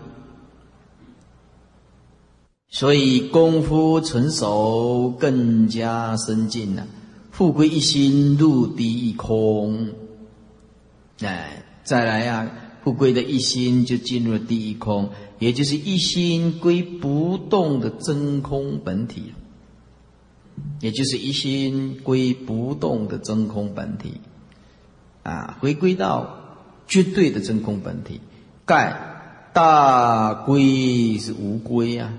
[2.74, 6.88] 所以功夫成熟更加深进了，
[7.30, 9.90] 富贵一心入第一空。
[11.20, 12.50] 哎，再来呀，
[12.82, 19.34] 富贵的一心就进入了第一空，也就是一心归不动的真空本体，
[20.80, 24.14] 也就是一心归不动的真空本体，
[25.24, 26.56] 啊，回归到
[26.88, 28.22] 绝对的真空本体。
[28.66, 32.14] 盖大归是无归啊。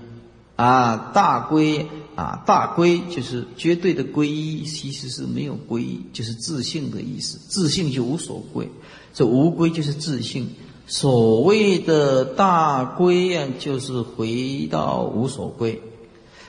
[0.55, 7.39] 啊，大归啊，大归就是绝对的归一，其实是没有归一，就是自信的意思。
[7.47, 8.69] 自信就无所归，
[9.13, 10.49] 这无归就是自信。
[10.85, 15.81] 所谓的大归啊，就是回到无所归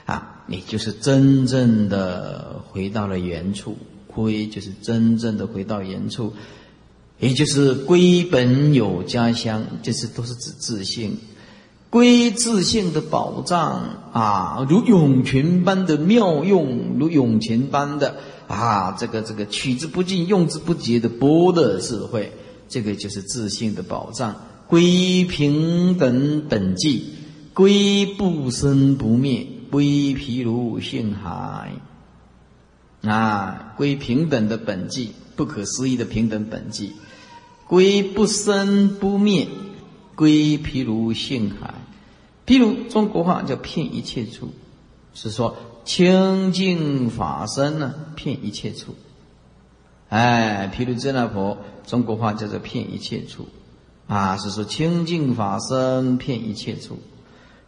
[0.05, 3.77] 啊，你就是真正的回到了原处。
[4.07, 6.31] 归就是真正的回到原处，
[7.19, 11.17] 也就是归本有家乡，这是都是指自信。
[11.95, 18.17] 归自性的宝藏啊，如涌泉般的妙用，如涌泉般的
[18.49, 22.33] 啊，这个这个取之不尽、用之不竭的波的智慧，
[22.67, 24.35] 这个就是自性的宝藏。
[24.67, 27.13] 归平等本际，
[27.53, 31.75] 归不生不灭，归譬如性海
[33.03, 36.91] 啊，归平等的本际，不可思议的平等本际，
[37.67, 39.47] 归不生不灭，
[40.17, 41.73] 归譬如性海。
[42.45, 44.49] 譬如中国话叫骗一切处，
[45.13, 48.95] 是说清净法身呢骗一切处。
[50.09, 53.47] 哎，譬如真那婆，中国话叫做骗一切处，
[54.07, 56.99] 啊，是说清净法身骗一切处，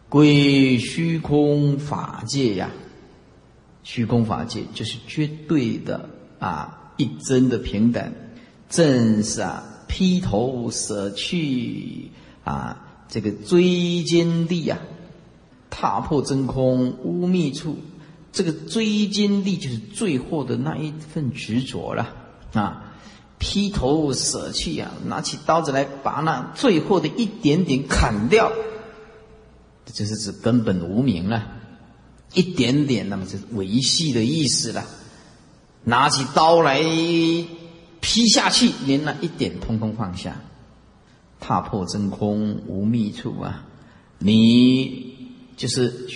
[0.08, 2.70] 归虚空法界呀，
[3.82, 8.12] 虚空法界就是绝对的啊，一真的平等，
[8.68, 12.12] 正是啊，披头舍去
[12.44, 12.84] 啊。
[13.08, 14.78] 这个追坚地呀，
[15.70, 17.76] 踏破真空无觅处。
[18.30, 22.14] 这个追坚地就是最后的那一份执着了
[22.52, 22.84] 啊！
[23.38, 28.52] 劈头舍弃啊，拿起刀子来把那最后的一点点砍掉，
[29.86, 31.46] 这是指根本无名了。
[32.34, 34.84] 一点点，那么是维系的意思了。
[35.84, 36.80] 拿起刀来
[38.00, 40.40] 劈下去，连那一点通通放下。
[41.40, 43.64] 踏破真空无觅处啊！
[44.18, 46.08] 你就是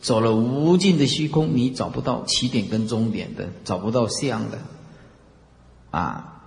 [0.00, 4.58] 走了无尽的虚空，你找不到起点跟终点的，找不到相的
[5.90, 6.42] 啊！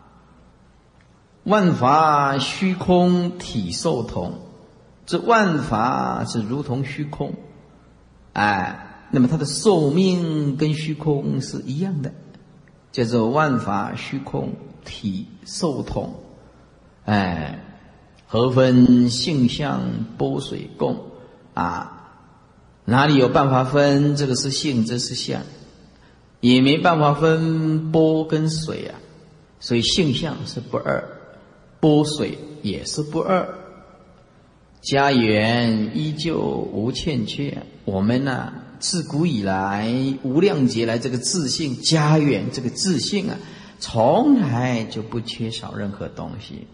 [1.44, 4.42] 万法虚空体受同，
[5.08, 7.34] 这万法是如同虚空，
[8.34, 12.14] 哎，那么它的寿命跟虚空是一样的，
[12.92, 14.54] 叫做万法虚空
[14.86, 16.14] 体受同，
[17.06, 17.66] 哎。
[18.32, 20.98] 何分性相波水共
[21.54, 21.98] 啊？
[22.86, 25.42] 哪里有办法分这个是性，这是相？
[26.40, 28.96] 也没办法分波跟水啊。
[29.60, 31.04] 所以性相是不二，
[31.82, 33.54] 波水也是不二。
[34.80, 37.64] 家园依旧无欠缺。
[37.84, 43.36] 我们呢，自古以来无量劫来，这个自信家园，这个自信啊，
[43.78, 46.66] 从来就不缺少任何东西。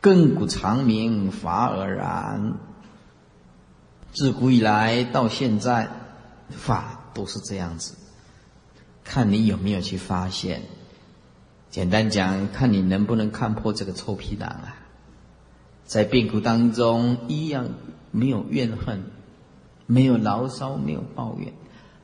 [0.00, 2.54] 亘古长明法而然，
[4.12, 5.88] 自古以来到现在，
[6.50, 7.94] 法都是这样子。
[9.02, 10.62] 看你有没有去发现。
[11.68, 14.76] 简单讲，看你能不能看破这个臭皮囊啊！
[15.84, 17.66] 在病苦当中，一样
[18.12, 19.02] 没有怨恨，
[19.86, 21.52] 没有牢骚，没有抱怨。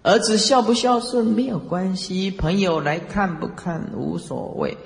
[0.02, 4.76] 儿子孝不孝顺没有关系，朋友来看不看无所谓。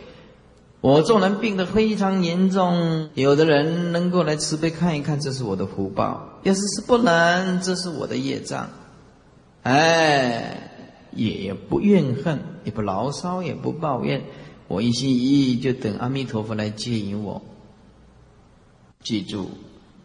[0.81, 8.71] 我做人病得非常严重，有的人能够来慈悲看一看，这是我的福报；要是是不能，这是我的业障。
[9.65, 10.71] 哎，
[11.13, 14.23] 也不怨恨，也不牢骚，也不抱怨，
[14.69, 17.43] 我一心一意就等阿弥陀佛来接引我。
[19.03, 19.49] 记住，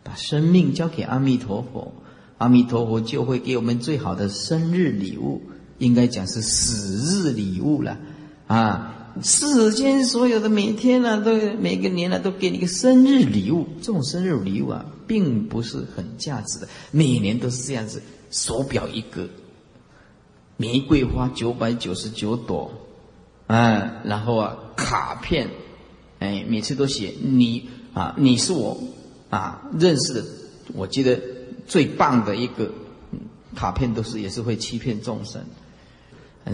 [0.04, 1.94] 把生命交给阿弥陀佛，
[2.40, 5.44] 阿弥陀佛就会给我们最好的生日礼物，
[5.78, 8.00] 应该讲是死日礼物了
[8.48, 9.03] 啊。
[9.22, 13.68] 世间所有的每天呢，都每个年呢，都给你个生日礼物。
[13.80, 16.68] 这种生日礼物啊，并不是很价值的。
[16.90, 18.02] 每年都是这样子，
[18.32, 19.30] 手表一个，
[20.58, 22.72] 玫瑰花九百九十九朵，
[23.46, 25.48] 啊，然后啊，卡片，
[26.18, 28.82] 哎，每次都写你啊，你是我
[29.30, 30.24] 啊认识的，
[30.74, 31.20] 我记得
[31.68, 32.72] 最棒的一个
[33.56, 35.44] 卡片，都是也是会欺骗众生。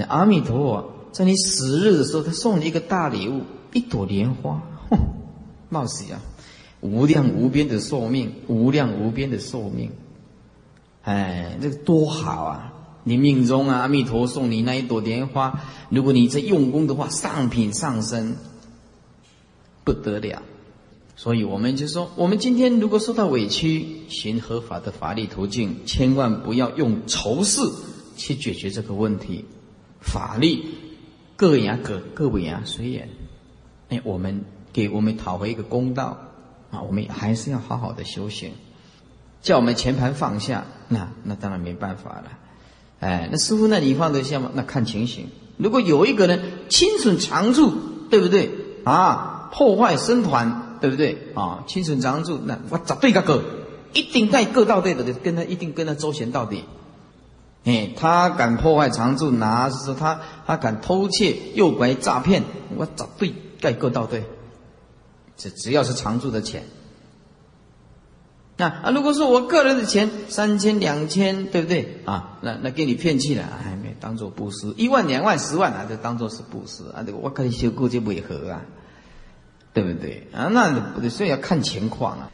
[0.09, 0.98] 阿弥陀佛。
[1.11, 3.41] 在你死日的时候，他送你一个大礼物，
[3.73, 4.61] 一朵莲花，
[5.69, 6.21] 冒死啊！
[6.81, 9.91] 无量无边的寿命，无量无边的寿命，
[11.03, 12.73] 哎，这个多好啊！
[13.03, 18.35] 你命中啊，阿弥陀送你那一朵莲花，如果你在用功的话，上品上身，
[19.83, 20.41] 不得了。
[21.15, 27.61] 所以我们就说，我们今天如果受到委屈，寻合法的法律途径，千万不要用仇视
[28.15, 29.43] 去解决这个问题。
[29.99, 30.63] 法律
[31.39, 33.07] 各言各各为啊，随缘。
[33.87, 36.17] 哎，我们给我们讨回一个公道
[36.69, 36.81] 啊！
[36.81, 38.51] 我们还是要好好的修行，
[39.41, 42.25] 叫我们前盘放下，那那当然没办法了。
[42.99, 44.51] 哎，那师傅，那你放得下吗？
[44.53, 45.27] 那看情形。
[45.55, 47.73] 如果有一个人侵损长住，
[48.09, 48.51] 对不对
[48.83, 49.49] 啊？
[49.53, 50.65] 破坏僧团。
[50.81, 51.65] 对不对啊？
[51.67, 53.43] 清损常住，那我绝对个个
[53.91, 56.63] 一定带各道队的，跟他一定跟他周旋到底。
[57.65, 62.43] 哎，他敢破坏常住，拿是说他他敢偷窃、诱拐、诈骗，
[62.75, 64.23] 我找对盖各到对，
[65.37, 66.63] 只只要是常住的钱，
[68.57, 72.37] 那啊，如果说我个人的钱三千、两千，对不对啊？
[72.41, 77.03] 那那给你骗去了，哎，没当做布施，一万、两万、十万啊，就当做是布施啊。
[77.05, 78.61] 这个我可以修过就违和啊。
[79.71, 80.49] 对不对啊？
[80.51, 82.31] 那不对，所以要看情况啊。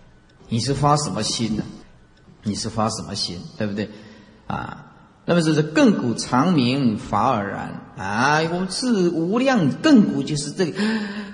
[0.47, 1.63] 你是发什么心呢？
[2.43, 3.41] 你是发什么心？
[3.57, 3.89] 对不对
[4.47, 4.84] 啊？
[5.27, 8.41] 那么就是亘古长明法尔然啊！
[8.51, 10.79] 我是无量亘古，就是这个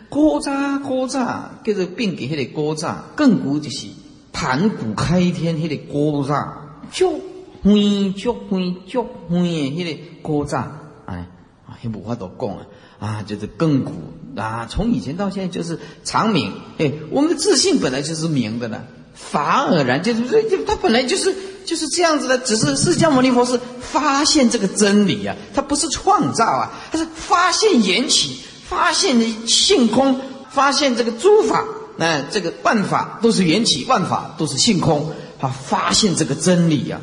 [0.08, 3.88] 锅渣锅渣，跟着并给那个锅渣，亘古就是
[4.32, 7.20] 盘古开天那个锅渣，足
[7.62, 10.72] 灰足灰足灰的那个锅渣，
[11.06, 11.28] 哎
[11.68, 12.66] 啊，也无法度讲啊。
[13.00, 13.92] 啊，就是亘古
[14.39, 16.54] 啊，从以前到现在就是长明。
[16.78, 18.84] 哎，我们的自信本来就是明的呢，
[19.14, 21.36] 法尔然就是就他本来就是
[21.66, 31.64] 就是这样子的，只是释迦牟尼佛是发现这个真理啊，他不是创造啊，他是发现缘起，发现的性空，发现这个诸法，
[31.97, 36.99] 那这个万法都是缘起，万法都是性空，他发现这个真理呀，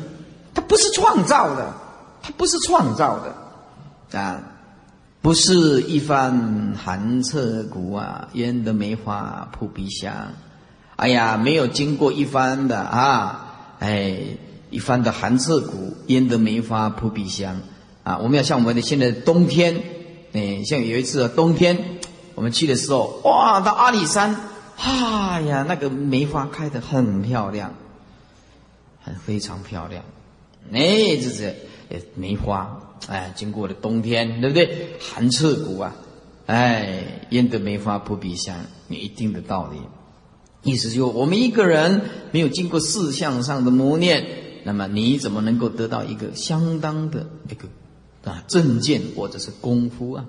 [0.53, 1.73] 他不是创造的，
[2.21, 4.41] 他不是创造的啊。
[5.21, 10.13] 不是一番寒彻骨啊，焉得梅花扑鼻香？
[10.95, 14.17] 哎呀，没有经过一番的啊，哎，
[14.69, 17.61] 一番的寒彻骨，焉得梅花扑鼻香？
[18.03, 19.81] 啊，我们要像我们的现在冬天，
[20.33, 21.77] 哎，像有一次冬天，
[22.35, 24.35] 我们去的时候，哇，到阿里山，
[24.77, 27.73] 哎呀，那个梅花开得很漂亮，
[29.03, 30.03] 很非常漂亮，
[30.71, 31.55] 哎，这是
[32.15, 32.85] 梅花。
[33.07, 34.89] 哎，经过了冬天，对不对？
[34.99, 35.95] 寒彻骨啊，
[36.47, 38.57] 哎，焉得梅花扑鼻香？
[38.89, 39.79] 有一定的道理。
[40.63, 42.01] 意思就我们一个人
[42.31, 44.27] 没有经过四相上的磨练，
[44.63, 47.67] 那么你怎么能够得到一个相当的一个
[48.29, 50.25] 啊正见或者是功夫啊？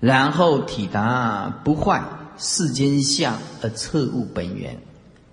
[0.00, 2.04] 然后体达不坏
[2.38, 4.80] 世间相而彻悟本源，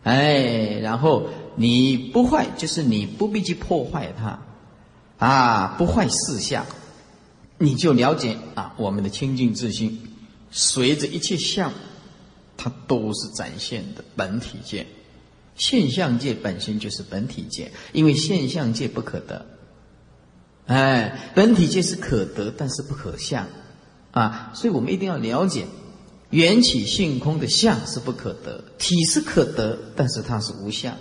[0.03, 4.39] 哎，然后你不坏，就是你不必去破坏它。
[5.17, 6.65] 啊，不坏事相，
[7.57, 10.01] 你就了解啊，我们的清净自心，
[10.51, 11.71] 随着一切相，
[12.57, 14.87] 它都是展现的本体见，
[15.55, 19.45] 现象界本身就是本体界，因为现象界不可得，
[20.67, 23.47] 哎，本体界是可得，但是不可相，
[24.11, 25.65] 啊，所以我们一定要了解，
[26.29, 30.97] 缘起性空的相是不可得，体是可得，但是它是无相。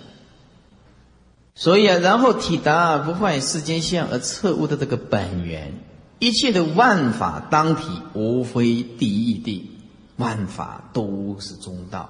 [1.53, 5.73] 所以啊，然后体达不坏世间相而彻悟的这个本源，
[6.19, 7.83] 一切的万法当体
[8.13, 9.71] 无非第一地，
[10.17, 12.09] 万法都是中道，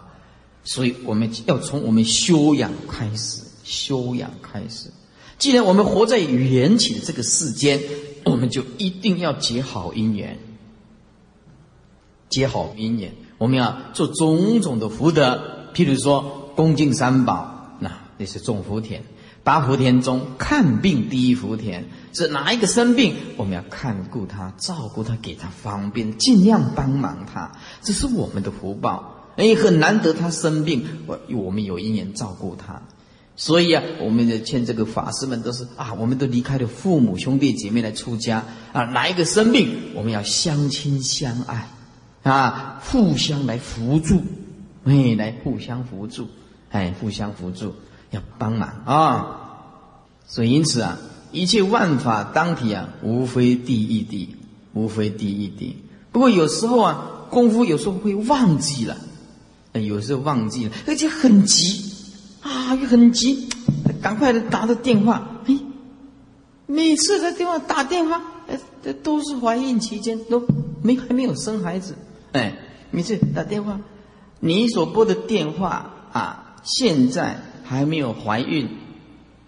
[0.66, 4.90] 所以我们要从我们修养开始，修养开始。
[5.38, 7.80] 既然我们活在缘起的这个世间，
[8.24, 10.40] 我们就一定要结好因缘，
[12.30, 19.04] 结好因缘，我们要做种种的福德，譬如说恭敬三宝，那那是种福田。
[19.44, 27.52] 八福田中看病第一福田是哪一个生病，我们要看顾他，照顾他，给他方便，尽量帮忙他，
[27.84, 29.15] 这是我们的福报。
[29.36, 32.82] 哎，很难得他生病，我我们有因缘照顾他，
[33.36, 41.68] 所以啊，我们的劝这个法师们都是啊，我们都离开了父母兄弟姐妹来出家啊，哪一个生病，我们要相亲相爱
[42.24, 44.22] 啊，互相来扶助，
[44.86, 46.28] 哎，来互相扶助，
[46.70, 47.74] 哎，互相扶助。
[48.12, 49.26] 要帮忙啊！
[50.26, 50.98] 所以因此啊，
[51.34, 54.38] 一切万法当体啊，无非第一地，
[54.74, 55.84] 无非第一地。
[56.14, 58.96] 不过有时候啊，功夫有时候会忘记了，
[59.82, 61.92] 有时候忘记了，而且很急
[62.42, 63.50] 啊，又很急，
[64.02, 65.42] 赶快的打个电话。
[65.46, 65.60] 哎，
[66.68, 70.46] 每次的电话打电话，呃，这都是怀孕期间，都
[70.82, 71.96] 没还没有生孩子。
[72.32, 72.56] 哎，
[72.92, 73.80] 每次打电话。
[74.40, 78.70] 你所拨的电话啊，现在还没有怀孕，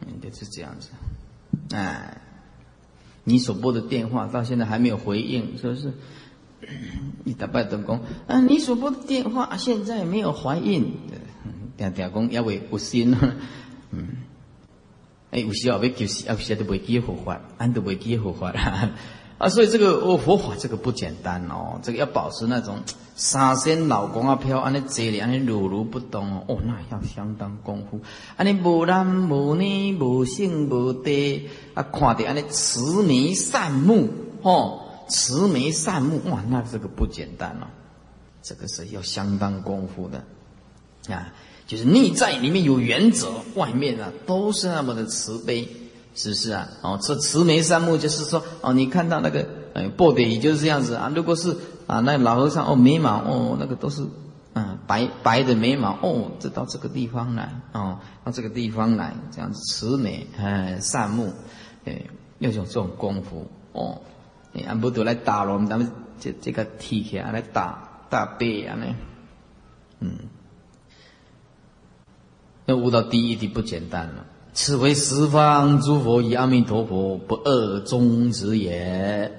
[0.02, 0.90] 嗯，就是这样子，
[1.76, 2.22] 哎，
[3.24, 5.94] 你所拨的电话到现在还没有回应，是不是？
[7.24, 10.94] 你打败等工啊，你所拨的电话现在没有怀孕，
[11.76, 13.16] 点点工要为不信，
[13.92, 14.08] 嗯，
[15.32, 18.52] 哎，有时候要求是，有时都未记佛法，俺都未记佛法
[19.38, 22.80] 啊，所以这个哦，佛法这个不简单哦，这个要保持那种
[23.16, 28.02] 三仙老公啊飘，安尼坐里安尼如如不动哦，哦那要相当功夫，
[28.36, 34.10] 安尼无男无女无性无地啊，看得安尼慈眉善目
[34.42, 34.86] 哦。
[35.08, 37.70] 慈眉善目，哇，那这个不简单了，
[38.42, 40.24] 这个是要相当功夫的，
[41.14, 41.34] 啊，
[41.66, 45.68] 就是内在里面有原则，外面啊都是那么的慈悲，
[46.16, 46.68] 是不是啊？
[46.82, 51.12] 哦，这慈眉善目就是说，哦，你看到那个，呃，波德也就是这样子啊。
[51.16, 51.56] 如果是
[51.88, 54.06] 啊，那老和尚哦，眉毛哦，那个都是，
[54.54, 61.34] 嗯，白白的眉毛哦，这到这个地方来，哦，到这个地方来，这样子慈眉，哎，善目，
[61.86, 62.02] 哎，
[62.40, 64.02] 要有这种功夫，哦。
[64.66, 68.96] 俺不都来打了，我们咱们这这个提起来来打打背啊呢，
[70.00, 70.12] 嗯，
[72.66, 74.26] 那悟到第一题不简单了。
[74.54, 79.32] 此为十方诸佛以阿弥陀佛不二宗旨也。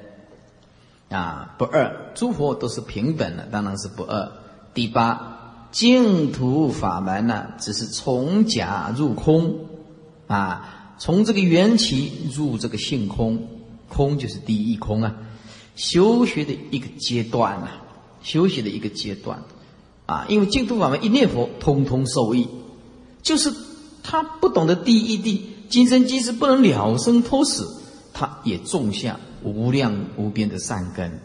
[1.11, 4.31] 啊，不二，诸佛都是平等的，当然是不二。
[4.75, 9.61] 第八，净土法门呢，只是从假入空，
[10.27, 13.49] 啊，从这个缘起入这个性空。
[13.89, 15.17] 空就是第一空啊，
[15.77, 17.83] 修学的一个阶段啊，
[18.23, 19.43] 修学的一个阶段。
[20.07, 22.49] 啊，因为净土法门一念佛，通通受益，
[23.21, 23.53] 就是
[24.03, 27.83] 他不懂得第一地，今生今世不能了生脱死，
[28.15, 31.21] 他也种下无量无边的善根，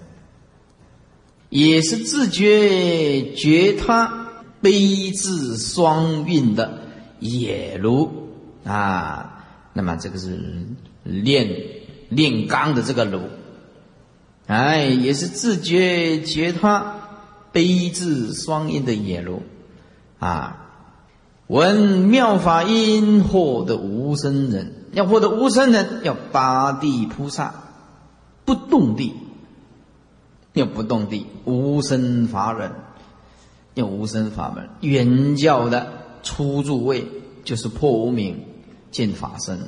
[1.50, 4.28] 也是自觉觉他
[4.60, 6.82] 悲智双运的
[7.22, 8.12] 也如
[8.66, 10.68] 啊，那么这个是
[11.04, 11.48] 练。
[12.16, 13.22] 炼钢的这个炉，
[14.48, 16.96] 哎，也是自觉觉他
[17.52, 19.42] 悲智双音的野炉
[20.20, 20.60] 啊。
[21.48, 24.86] 闻妙法音，获得无生人。
[24.94, 27.54] 要获得无生人，要八地菩萨
[28.46, 29.14] 不动地，
[30.54, 32.72] 要不动地无生法忍，
[33.74, 34.70] 要无生法门。
[34.82, 35.88] 原教的
[36.24, 37.08] 初入位
[37.44, 38.46] 就是破无明
[38.92, 39.60] 见法身。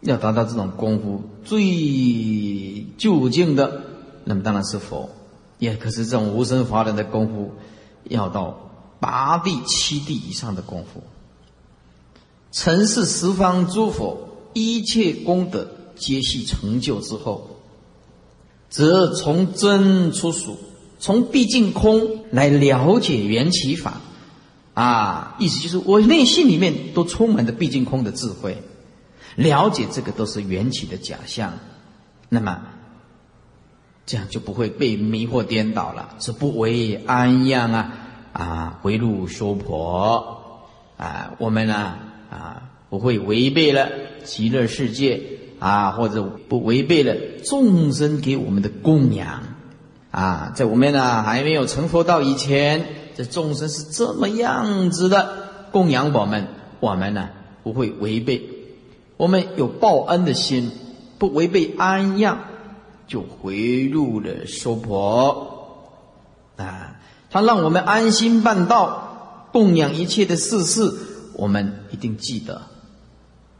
[0.00, 3.82] 要达到这种功夫最究竟的，
[4.24, 5.10] 那么当然是佛。
[5.58, 7.52] 也可是这种无生法忍的功夫，
[8.04, 8.70] 要到
[9.00, 11.02] 八地七地以上的功夫。
[12.52, 15.66] 尘世十方诸佛一切功德
[15.96, 17.48] 皆系成就之后，
[18.68, 20.58] 则从真出属，
[20.98, 24.00] 从毕竟空来了解缘起法。
[24.74, 28.62] 啊，意思就是我内心里面都充满着毕竟空的智慧。
[29.36, 31.52] 了解这个都是缘起的假象，
[32.28, 32.62] 那么
[34.06, 37.92] 这样就不会被迷惑颠倒了，是不为安样啊
[38.32, 40.64] 啊回路修婆
[40.96, 41.98] 啊，我们呢
[42.30, 43.90] 啊不会违背了
[44.24, 45.22] 极乐世界
[45.58, 47.14] 啊，或者不违背了
[47.44, 49.42] 众生给我们的供养
[50.10, 56.46] 啊，在我们呢还没有成佛道以前，这众生是这么样子的供养我们，
[56.80, 57.28] 我们呢
[57.62, 58.55] 不会违背。
[59.16, 60.70] 我们有报恩的心，
[61.18, 62.40] 不违背安样，
[63.06, 65.88] 就回入了娑婆
[66.56, 67.00] 啊！
[67.30, 70.92] 他让我们安心办道，供养一切的事事，
[71.34, 72.62] 我们一定记得，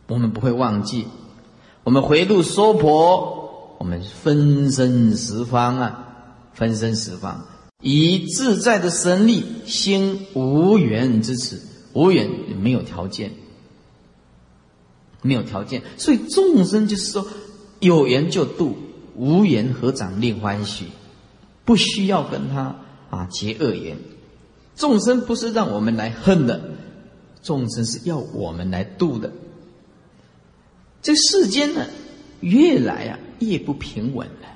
[0.08, 1.06] 我们不会忘记。
[1.84, 6.06] 我们回入娑婆，我们分身十方啊，
[6.52, 7.46] 分身十方，
[7.80, 12.28] 以自在的神力心无缘之持，无缘
[12.60, 13.32] 没有条件。
[15.22, 17.26] 没有条件，所以众生就是说，
[17.80, 18.76] 有缘就度，
[19.14, 20.86] 无缘何长令欢喜，
[21.64, 22.76] 不需要跟他
[23.10, 23.96] 啊结恶缘。
[24.76, 26.60] 众生不是让我们来恨的，
[27.42, 29.32] 众生是要我们来度的。
[31.02, 31.86] 这世间呢，
[32.40, 34.48] 越来啊越不平稳了，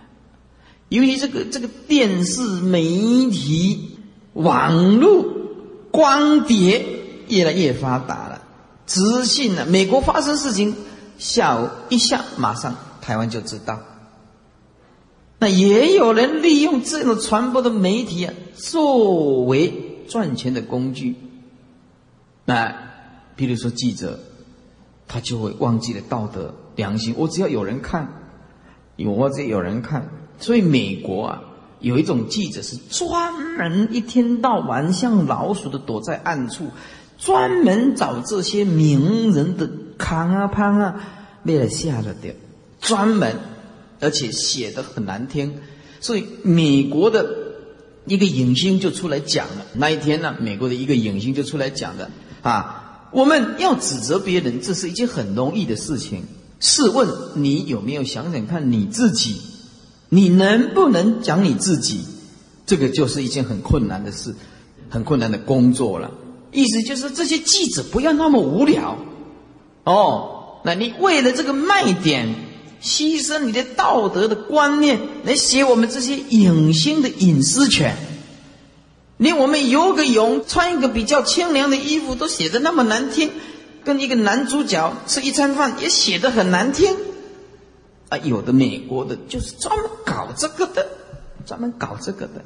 [0.89, 3.99] 由于这个这个电视媒体、
[4.35, 5.25] 网络、
[5.91, 6.85] 光碟
[7.29, 8.29] 越来越发达
[8.91, 8.97] 了。
[8.97, 9.65] 资讯呢？
[9.67, 10.75] 美国发生事情，
[11.17, 13.79] 下午一下，马上台湾就知道。
[15.39, 21.15] 那也有人利用这种传播的媒体啊，作为赚钱的工具。
[22.45, 22.75] 那
[23.37, 24.19] 比如说记者，
[25.07, 27.15] 他就会忘记了道德良心。
[27.17, 28.09] 我只要有人看，
[28.99, 31.43] 我只要有人看，所以美国啊，
[31.79, 36.69] 有一种记者是专门一天到晚像老鼠的躲在暗处，
[37.21, 41.01] 专门找这些名人的康啊潘啊，
[41.45, 42.35] 为了吓着点，
[42.81, 43.37] 专门，
[44.01, 45.55] 而且写的很难听，
[46.01, 47.27] 所以美国的
[48.07, 49.67] 一个影星就出来讲了。
[49.75, 52.11] 那一天呢，美国的一个影星就出来讲的
[52.41, 56.25] 啊，我们要指责别人，这是一件很容易的事情。
[56.59, 59.41] 试问你有没有想想看你自己？
[60.09, 62.01] 你能不能讲你自己？
[62.67, 64.35] 这个就是一件很困难的事，
[64.89, 66.11] 很困难的工作了。
[66.53, 68.99] 意思就是这些记者不要那么无聊
[69.85, 70.61] 哦。
[70.65, 72.35] 那你为了这个卖点，
[72.83, 77.97] 牺牲你的道德的观念来写我们这些影星的隐私权，
[79.17, 83.31] 连我们游个泳穿一个比较清凉的衣服都写的那么难听，
[83.85, 86.95] 跟一个男主角吃一餐饭也写的很难听。
[88.11, 90.87] 啊，有的美国的就是专门搞这个的，
[91.47, 92.45] 专门搞这个的，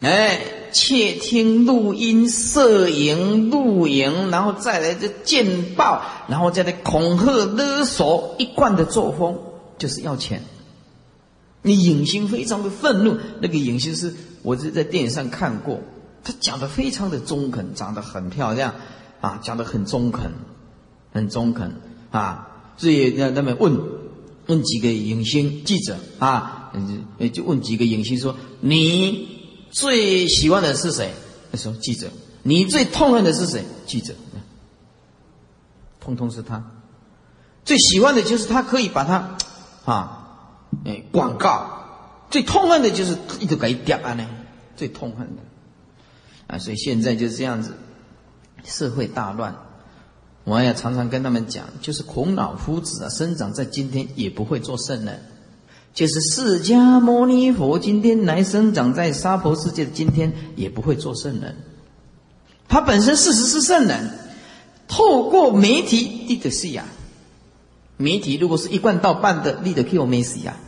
[0.00, 0.40] 哎，
[0.72, 9.38] 窃听、录音、摄影、录影，然后再来这见报，然后再来恐吓、勒索，一贯的作风
[9.78, 10.42] 就是要钱。
[11.62, 15.80] 你影星非常的愤怒，那个影星是我是在电影上看过，
[16.22, 18.74] 他讲的非常的中肯，长得很漂亮，
[19.20, 20.30] 啊，讲的很中肯，
[21.12, 21.80] 很中肯
[22.10, 23.96] 啊，所以让他们问。
[24.48, 26.70] 问几个影星记者啊，
[27.32, 29.35] 就问几个影星说：“你
[29.76, 31.12] 最喜欢的是谁？”
[31.52, 32.08] 那时候：“记者。”
[32.42, 33.62] 你最痛恨的是谁？
[33.86, 34.14] 记者。
[36.00, 36.64] 通通是他。
[37.64, 39.36] 最喜欢的就是他可以把他
[39.84, 40.28] 啊，
[40.86, 42.26] 哎，广告。
[42.30, 44.26] 最痛恨的就是一直给掉啊呢。
[44.76, 45.42] 最痛恨的
[46.46, 47.76] 啊，所以现在就是这样子，
[48.64, 49.56] 社会大乱。
[50.44, 55.18] 我也常常跟他们讲，就是孔老夫子啊，生长在今天也不会做圣人；
[55.96, 61.56] 就是释迦牟尼佛今天来生长在娑婆世界的今天也不会做圣人。
[62.68, 64.10] 他本身事实是圣人，
[64.86, 66.84] 透过媒体立的是呀。
[67.96, 70.58] 媒体如果是一贯道办的，立的 Q 没死呀。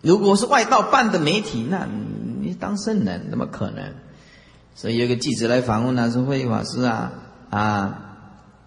[0.00, 1.86] 如果是外道办的媒体，那
[2.40, 3.92] 你当圣人怎么可能？
[4.74, 7.12] 所以有个记者来访问他说：“慧法师啊。”
[7.50, 8.16] 啊，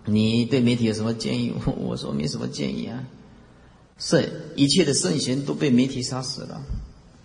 [0.06, 1.56] 你对媒体有什么建议？
[1.66, 3.04] 我说没什么建议啊。
[4.00, 6.60] 是一切的圣贤都被媒体杀死了，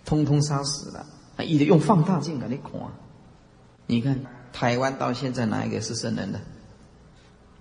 [0.05, 1.05] 通通杀死了。
[1.37, 2.71] 啊，一直用放大镜给你看。
[3.87, 4.19] 你看
[4.53, 6.39] 台湾到现在哪一个是圣人的？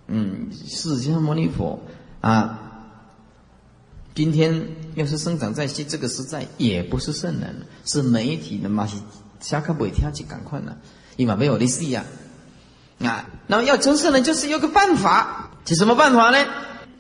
[0.08, 1.80] 嗯，释迦牟尼佛
[2.20, 2.60] 啊。
[4.14, 8.86] 今天要是生长在现这个时代，也不是圣人，是媒体的嘛？
[8.86, 8.96] 是
[9.40, 10.76] 下课不会听去赶快了，
[11.16, 12.04] 因为没有历史呀。
[13.00, 16.46] 啊，那么要成圣人，就是有个办法，是什么办法呢？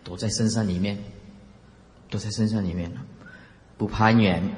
[0.02, 0.98] 躲在深山里面，
[2.14, 3.00] 躲在深山里面了
[3.76, 4.54] 不攀援。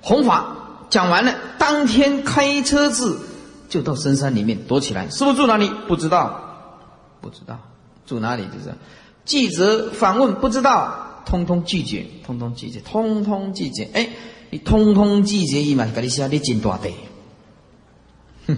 [0.00, 3.20] 弘法讲完了，当天开车子
[3.68, 5.10] 就到深山里面躲起来。
[5.10, 5.68] 师傅住哪里？
[5.88, 6.78] 不知道，
[7.20, 7.58] 不知道
[8.06, 8.44] 住哪里？
[8.44, 8.76] 就是
[9.24, 13.90] 记者访问，不知道，通通拒绝，通通拒绝，通通拒绝。
[13.92, 14.10] 哎，
[14.50, 16.94] 你通通拒绝，伊嘛是跟你写你真大地，
[18.46, 18.56] 哼。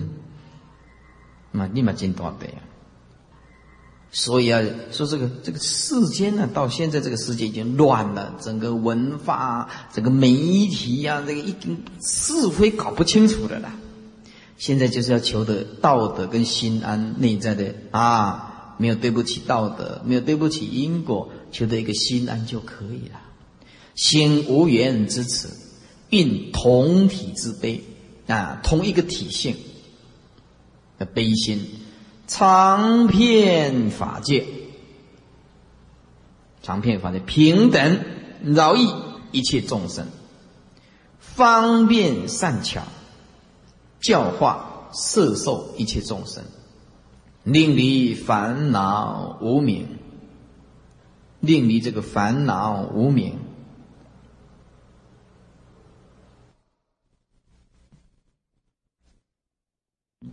[1.53, 2.61] 那你嘛进大悲啊！
[4.15, 10.35] 所以啊，说这个这个世间呢，到现在这个世界已经乱了，整个文化、整个媒
[10.67, 13.75] 体呀，这个一定是非搞不清楚的啦。
[14.59, 23.19] 现在就是要求的道德跟心安，内在的啊，没有对不起道德，没有对不起因果，求得一个心安就可以了。
[23.95, 25.49] 心无缘之慈，
[26.11, 27.83] 并同体之悲
[28.27, 29.57] 啊，同一个体性
[30.99, 31.07] 的。
[31.07, 31.67] 悲心，
[32.35, 34.47] 长遍法界，
[36.62, 38.01] 长遍法界，平等
[38.43, 38.91] 饶益
[39.33, 40.07] 一切众生，
[41.18, 42.85] 方便善巧，
[44.01, 46.43] 教化摄受一切众生，
[47.45, 49.99] 令离烦恼无明，
[51.41, 53.41] 令离这个烦恼无明。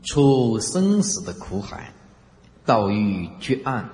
[0.03, 1.93] 出生死的苦海，
[2.65, 3.89] 道遇绝岸，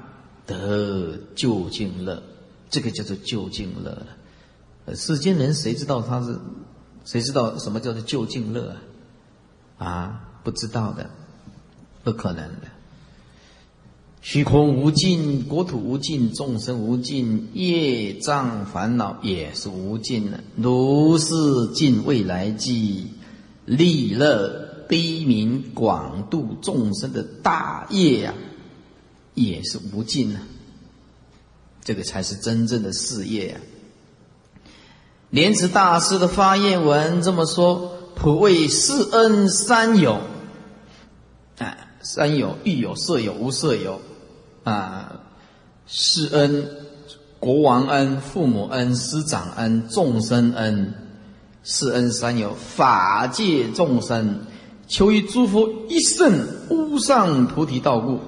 [0.45, 2.21] 得究竟乐，
[2.69, 4.95] 这个叫做究竟乐了。
[4.95, 6.39] 世间人谁知道他是？
[7.05, 8.75] 谁知道什么叫做究竟乐
[9.77, 9.87] 啊？
[9.87, 11.11] 啊，不知道的，
[12.03, 12.67] 不可能的。
[14.21, 20.43] 虚空无尽，国土无尽，众生无尽，业障烦恼也是无尽的。
[20.55, 23.11] 如是尽未来际，
[23.65, 24.64] 利乐。
[24.87, 28.33] 悲悯广度众生的大业呀，
[29.33, 30.41] 也是无尽啊。
[31.83, 33.57] 这个才是真正的事业呀。
[35.29, 40.21] 莲池大师的发愿文这么说：普为世恩三有，
[41.57, 44.01] 啊，三有欲有、色有、无色有，
[44.63, 45.19] 啊，
[45.85, 46.69] 世恩、
[47.39, 50.93] 国王恩、父母恩、师长恩、众生恩，
[51.63, 54.45] 世恩三有，法界众生。
[54.87, 58.19] 求于诸佛一圣无上菩提道故，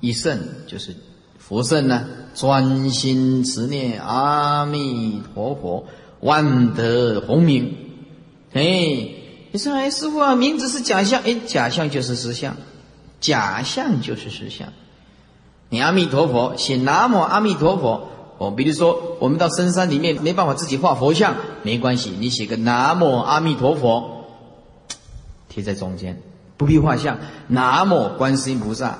[0.00, 0.96] 一圣就是
[1.38, 5.84] 佛圣呢，专心持念阿弥陀佛，
[6.20, 7.74] 万德洪名。
[8.52, 8.62] 哎，
[9.52, 12.56] 你说哎，师傅啊，名字是假象，哎，假象就是实相，
[13.20, 14.72] 假象就是实相。
[15.68, 18.08] 你阿弥陀佛，写南无阿弥陀佛。
[18.38, 24.15] 哦，比如说我们到深山里面没办法自己画佛像，没关系，你写个南无阿弥陀佛。
[25.56, 26.20] 贴在中间，
[26.58, 27.18] 不必画像。
[27.48, 28.98] 南无观世音菩萨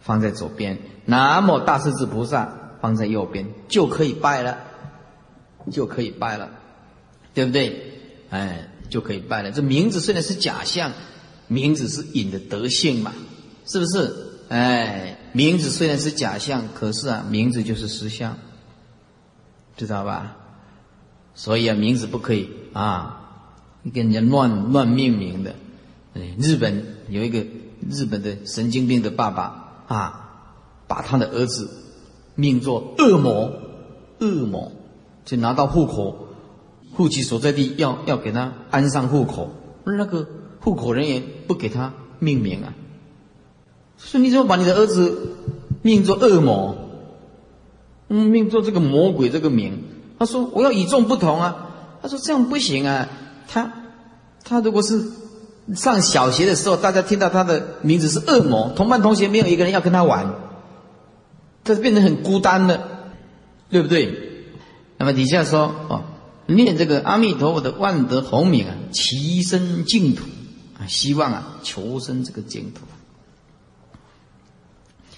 [0.00, 4.56] 放在左边，南无大势至菩萨放在右边，就可以拜了，
[5.70, 6.48] 就可以拜了，
[7.34, 8.00] 对不对？
[8.30, 9.52] 哎，就可以拜了。
[9.52, 10.90] 这名字虽然是假象，
[11.48, 13.12] 名字是引的德性嘛，
[13.66, 14.30] 是不是？
[14.48, 18.38] 哎，名字虽然是假象，可是啊，名字就是实相，
[19.76, 20.34] 知道吧？
[21.34, 23.20] 所以啊，名字不可以啊，
[23.92, 25.54] 跟人家乱乱命名的。
[26.38, 27.44] 日本有一个
[27.90, 30.30] 日本的神经病的爸爸啊，
[30.86, 31.68] 把他的儿子
[32.36, 33.50] 命作恶魔，
[34.20, 34.70] 恶魔
[35.24, 36.28] 就拿到户口，
[36.92, 39.50] 户籍所在地要要给他安上户口，
[39.84, 40.28] 那个
[40.60, 42.74] 户口人员不给他命名啊，
[43.98, 45.32] 说你怎么把你的儿子
[45.82, 46.76] 命作恶魔，
[48.08, 49.82] 嗯，命作这个魔鬼这个名？
[50.18, 53.08] 他说我要与众不同啊，他说这样不行啊，
[53.48, 53.72] 他
[54.44, 55.23] 他如果是。
[55.74, 60.34] 上小学的时候，大家听到他的名字是恶魔，同班同学没有一个人要跟他玩，
[61.64, 62.86] 他是变得很孤单的，
[63.70, 64.18] 对不对？
[64.98, 66.02] 那么底下说哦，
[66.46, 70.24] 念这个阿弥陀佛的万德洪名啊，齐身净土
[70.78, 72.82] 啊，希望啊求生这个净土，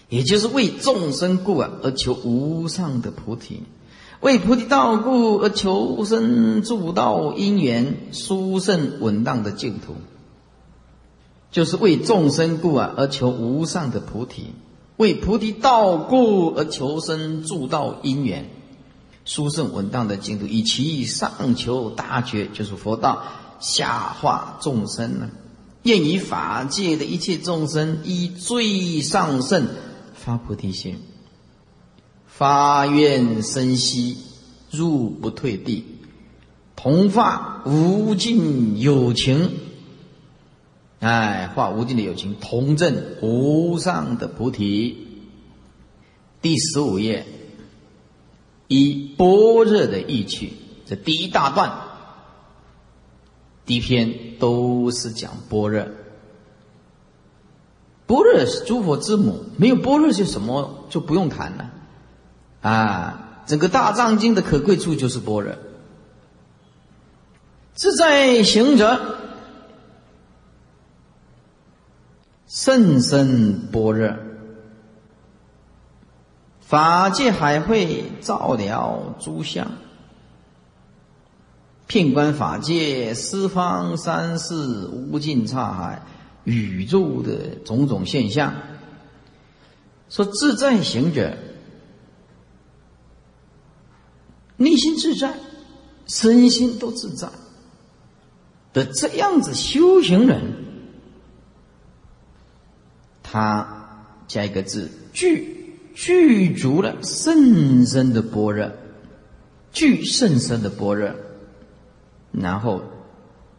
[0.09, 3.65] 也就是为众生故啊而求无上的菩提，
[4.21, 9.97] 为菩提道故而求生助道因缘殊胜稳当的净土。
[11.57, 14.53] 就是为众生故啊，而求无上的菩提；
[14.99, 18.51] 为菩提道故而求生助道因缘，
[19.25, 23.23] 殊胜稳当的净土，以其上求大觉，就是佛道；
[23.59, 25.31] 下化众生呢，
[25.85, 29.67] 愿以法界的一切众生，以最上圣
[30.13, 30.99] 发菩提心，
[32.27, 34.19] 发愿生息，
[34.71, 35.87] 入不退地，
[36.77, 39.53] 同发无尽有情。
[40.99, 45.07] 哎，化无尽的友情，同证无上的菩提。
[46.41, 47.27] 第十五页，
[48.67, 50.53] 以般若的意趣，
[50.87, 51.71] 这第一大段，
[53.67, 55.87] 第一篇都是讲般若。
[58.07, 61.71] 般若是诸佛之母，没有般若就什么就不用谈了。
[62.63, 65.55] 啊，整个大藏经的可贵处就是般若，
[67.75, 69.26] 自在行者。
[72.47, 74.17] 甚深般若，
[76.61, 79.73] 法界海会照了诸相，
[81.89, 84.55] 遍观法界四方三世
[84.87, 86.03] 无尽刹海
[86.45, 88.55] 宇宙的种种现象。
[90.09, 91.37] 说自在行者，
[94.57, 95.35] 内心自在，
[96.07, 97.29] 身心都自在
[98.73, 100.66] 的这样子修行人。
[103.31, 103.67] 他
[104.29, 108.71] 加一个字，具具足了甚深的般若，
[109.73, 111.11] 具甚深的般若，
[112.33, 112.83] 然后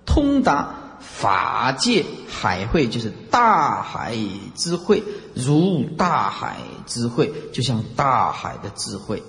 [0.05, 4.17] 通达法界海会，就是大海
[4.55, 5.03] 之会，
[5.35, 9.23] 如大海之会，就像大海的智慧，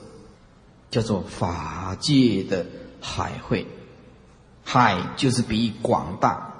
[0.90, 2.66] 叫做法界的
[3.00, 3.66] 海会。
[4.64, 6.54] 海就是比广大，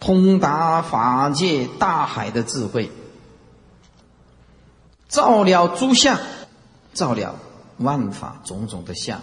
[0.00, 2.90] 通达法界大海的智慧。
[5.14, 6.18] 照了诸相，
[6.92, 7.36] 照了
[7.78, 9.20] 万法种种的相。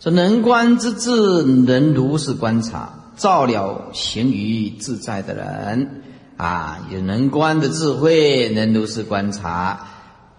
[0.00, 6.02] 说能观之智，能如是观察，照了行于自在的人
[6.38, 9.88] 啊，有能观的智慧，能如是观察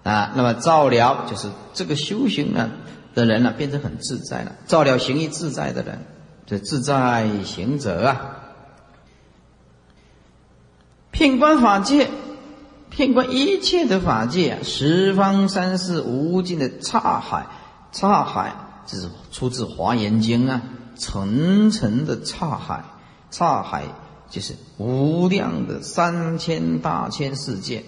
[0.02, 0.32] 啊。
[0.36, 2.72] 那么照了就是这个修行呢
[3.14, 4.54] 的人呢，变成很自在了。
[4.66, 6.00] 照了行于自在的人，
[6.48, 8.36] 这自在行者啊，
[11.12, 12.10] 品观法界。
[12.98, 17.46] 遍观一切的法界啊，十方三世无尽的刹海，
[17.92, 18.56] 刹海
[18.88, 20.64] 这是出自《华严经》啊，
[20.96, 22.84] 层层的刹海，
[23.30, 23.84] 刹海
[24.32, 27.86] 就是无量的三千大千世界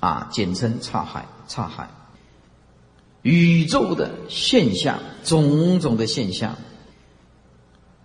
[0.00, 1.88] 啊，简称刹海，刹海。
[3.22, 6.56] 宇宙的现象，种种的现象，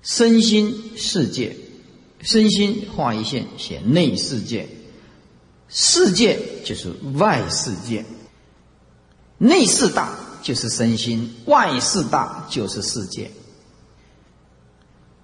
[0.04, 1.58] 身心世界，
[2.22, 4.70] 身心画一线写内世界，
[5.76, 8.06] 世界就是外世界，
[9.40, 10.10] 内四大
[10.44, 13.32] 就是身心，外四大就是世界。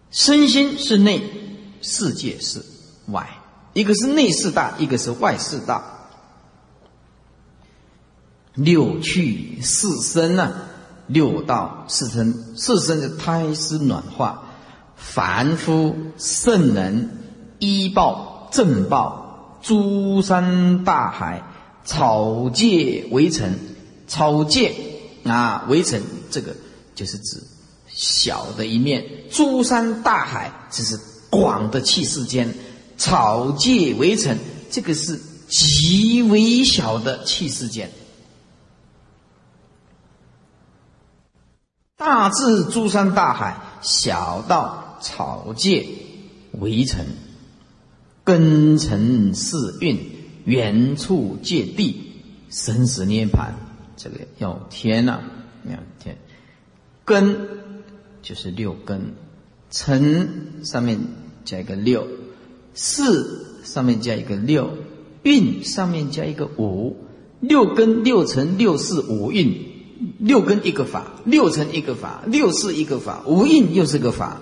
[0.10, 1.22] 身心是内，
[1.84, 2.66] 世界是
[3.10, 3.30] 外，
[3.74, 6.10] 一个是内四大，一个是外四大。
[8.56, 10.62] 六趣四生呢？
[11.06, 14.46] 六道四生，四生的胎湿暖化，
[14.96, 17.20] 凡夫圣人
[17.60, 19.29] 依报正报，
[19.62, 21.44] 诸山大海
[21.84, 23.58] 草芥围城，
[24.08, 24.74] 草芥
[25.26, 26.02] 啊围城，
[26.32, 26.56] 这个
[26.96, 27.44] 就是指
[27.88, 31.00] 小的一面；诸山大海，这是
[31.30, 32.48] 广的气世间；
[32.98, 34.38] 草芥围城，
[34.70, 37.90] 这个是极微小的气世间。
[41.98, 45.88] 大至诸山大海，小到草芥
[46.54, 47.06] 围城，
[48.30, 49.98] 根尘四蕴，
[50.46, 51.96] 缘处界地，
[52.52, 53.56] 生死涅盘。
[53.98, 55.22] 这个要天呐，
[55.68, 56.16] 要天。
[57.06, 57.48] 根
[58.22, 59.14] 就是六根，
[59.72, 61.00] 尘上面
[61.44, 62.08] 加一个六，
[62.76, 64.78] 四上面加一个六，
[65.24, 66.98] 蕴上面加一个五，
[67.40, 69.66] 六根六尘六四五蕴。
[70.20, 74.40] 六根一个法，六尘一个法，六事一个法，五印又是个法。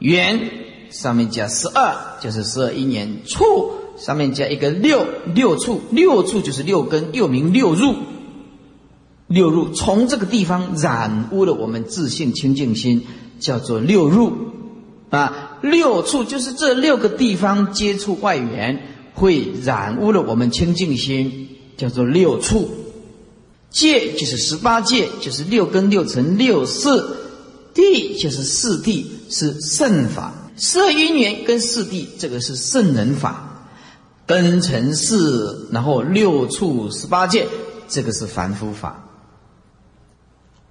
[0.00, 0.50] 缘
[0.90, 3.22] 上面加十二，就是十二一年。
[3.26, 7.94] 处上面加一个六，六处六处就是六根，又名六入。
[9.26, 13.06] 六入从这个地方染污了我们自信清净心，
[13.38, 14.32] 叫做六入。
[15.10, 18.82] 啊，六处就是这六个地方接触外缘，
[19.14, 22.70] 会染污了我们清净心，叫做六处。
[23.70, 27.16] 界就是十八界，就是六根六尘六四
[27.72, 30.34] 地，就是四地是圣法。
[30.60, 33.46] 色因缘跟四地，这个是圣人法。
[34.26, 37.48] 根尘四，然后六处十八界，
[37.88, 39.08] 这个是凡夫法。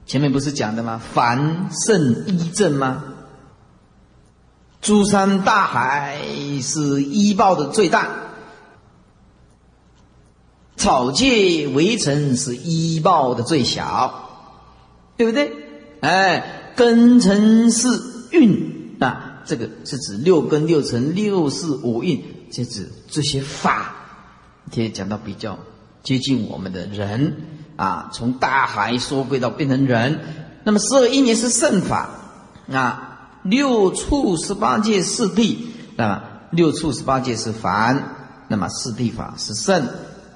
[0.05, 1.01] 前面不是讲的吗？
[1.13, 3.03] 凡圣一正吗？
[4.81, 6.21] 诸山大海
[6.61, 8.07] 是医报的最大。
[10.77, 14.29] 草芥围城是医报的最小，
[15.17, 15.51] 对不对？
[15.99, 23.95] 哎，根尘四蕴啊，这个是指六根六尘六四五蕴，就指这些法。
[24.69, 25.57] 今天讲到比较
[26.03, 27.35] 接近我们的人
[27.75, 30.19] 啊，从大海缩归到变成人。
[30.63, 32.09] 那么十二因缘是圣法
[32.71, 35.57] 啊，六处十八界四谛，
[35.95, 36.21] 那么
[36.51, 38.15] 六处十八界是凡，
[38.49, 39.87] 那么四谛法是圣。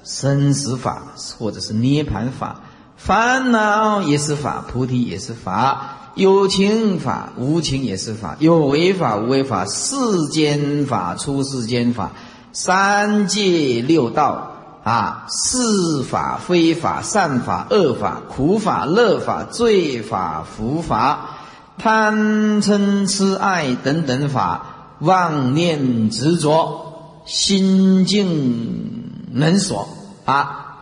[0.02, 2.60] 生死法，或者是涅盘法，
[2.94, 9.96] 烦恼也是法，菩提也是法，有情法、无情也是法，有为法、无为法，世
[10.30, 12.12] 间法、出世间法，
[12.52, 14.52] 三界六道
[14.84, 21.30] 啊，是法、非法、善法、恶法、苦法、乐法、罪法、福法，
[21.78, 29.02] 贪嗔痴爱等等法，妄念执着，心境。
[29.36, 29.88] 能所
[30.24, 30.76] 啊，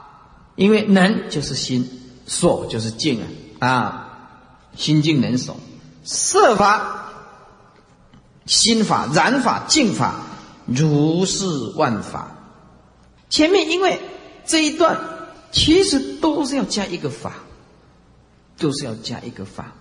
[0.56, 1.88] 因为能就是心，
[2.26, 4.01] 所就是静啊啊，
[4.76, 5.56] 心静能所，
[6.04, 7.12] 色法、
[8.46, 10.14] 心法、染法、净法，
[10.66, 11.46] 如是
[11.76, 12.36] 万法。
[13.28, 14.00] 前面因为
[14.44, 14.98] 这一段
[15.50, 17.32] 其实都是要加一个法，
[18.58, 19.72] 都是要加一个法。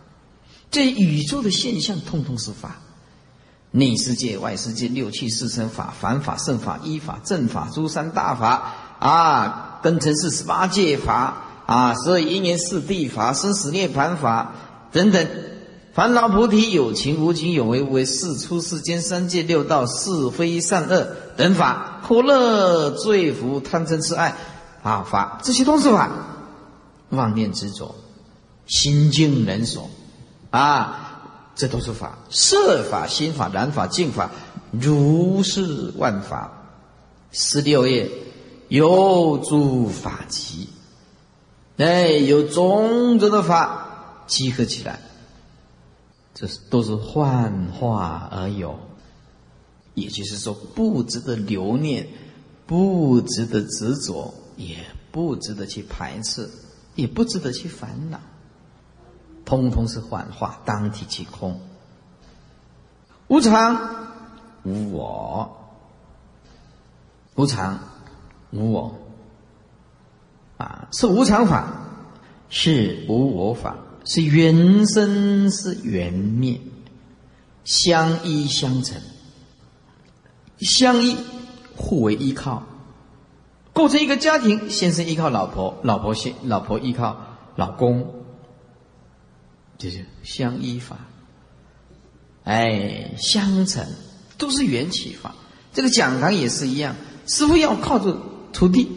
[0.69, 2.77] 这宇宙的现象，通通是法。
[3.73, 14.53] 内世界、外世界、六气四生法、凡法、圣法、依法、正法、诸三大法啊，根尘世十八界法啊，所以因缘四谛法、生死涅盘法
[14.91, 15.27] 等等，
[15.93, 24.35] 烦恼菩提有情无情有为无为是出世间三界六道是非善恶等法，苦乐罪福贪嗔痴爱
[24.83, 26.11] 啊法，这些都是法，
[27.09, 27.95] 妄念执着，
[28.67, 29.89] 心境人所
[30.49, 31.07] 啊。
[31.53, 34.31] 这都是法，色法、心法、染法、净法，
[34.71, 36.53] 如是万法。
[37.33, 38.09] 十六页
[38.69, 40.69] 有诸法集，
[41.77, 43.90] 哎，有种种的法
[44.31, 44.97] 集合起来，
[46.33, 48.79] 这是都是幻化而有，
[49.93, 52.07] 也就是说，不值得留念，
[52.65, 54.77] 不值得执着，也
[55.11, 56.49] 不值得去排斥，
[56.95, 58.21] 也不值得去烦恼。
[59.43, 61.59] 通通是幻化，当体即空。
[63.27, 63.77] 无常
[64.63, 65.57] 无我，
[67.35, 67.77] 无常
[68.51, 68.95] 无我。
[70.57, 71.67] 啊，是无常法，
[72.47, 76.59] 是无我法，是缘生是缘灭，
[77.63, 78.99] 相依相成，
[80.59, 81.15] 相依
[81.75, 82.63] 互为依靠，
[83.73, 88.25] 构成一个家庭，先生依靠老婆，老婆先老婆依靠老公，
[89.77, 90.97] 就是相依法。
[92.43, 93.85] 哎，相成
[94.37, 95.35] 都是缘起法。
[95.73, 96.95] 这个讲堂也是一样，
[97.27, 98.19] 师傅要靠着
[98.51, 98.89] 徒弟，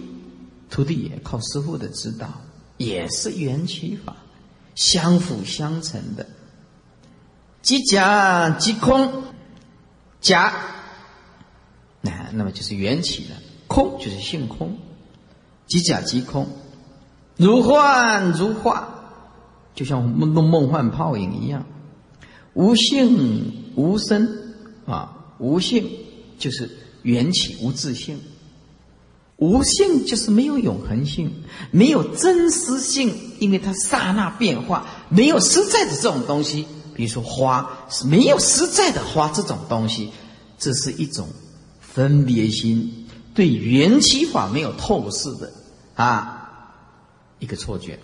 [0.70, 2.26] 徒弟也靠师傅的指导，
[2.78, 4.16] 也是缘起法，
[4.74, 6.26] 相辅相成的。
[7.62, 9.24] 即假即空，
[10.20, 10.52] 假，
[12.02, 14.76] 那那么就是缘起了；空就是性空，
[15.66, 16.46] 即假即空，
[17.36, 18.88] 如幻如化，
[19.74, 21.64] 就像梦梦幻泡影一样。
[22.52, 24.54] 无性无生
[24.86, 25.90] 啊，无性
[26.38, 26.70] 就是
[27.02, 28.20] 缘起无自性，
[29.36, 31.30] 无性就是没有永恒性，
[31.70, 36.66] 没有真实性，因为它刹那变化，没有实在的这种东西。
[36.94, 40.10] 比如说花是没有实在的花这种东西，
[40.58, 41.28] 这是一种
[41.80, 45.52] 分别心对缘起法没有透视的
[45.94, 46.72] 啊
[47.38, 47.98] 一个错觉，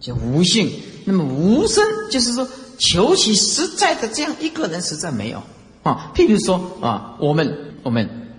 [0.00, 0.70] 叫无性。
[1.04, 2.48] 那么无生就是说。
[2.76, 5.40] 求其实在的这样一个人实在没有
[5.84, 6.10] 啊。
[6.12, 8.34] 譬如说啊，我们我们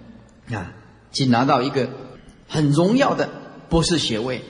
[0.52, 0.74] 啊，
[1.14, 1.90] 仅拿到一个
[2.48, 3.30] 很荣耀的
[3.70, 4.44] 博士学位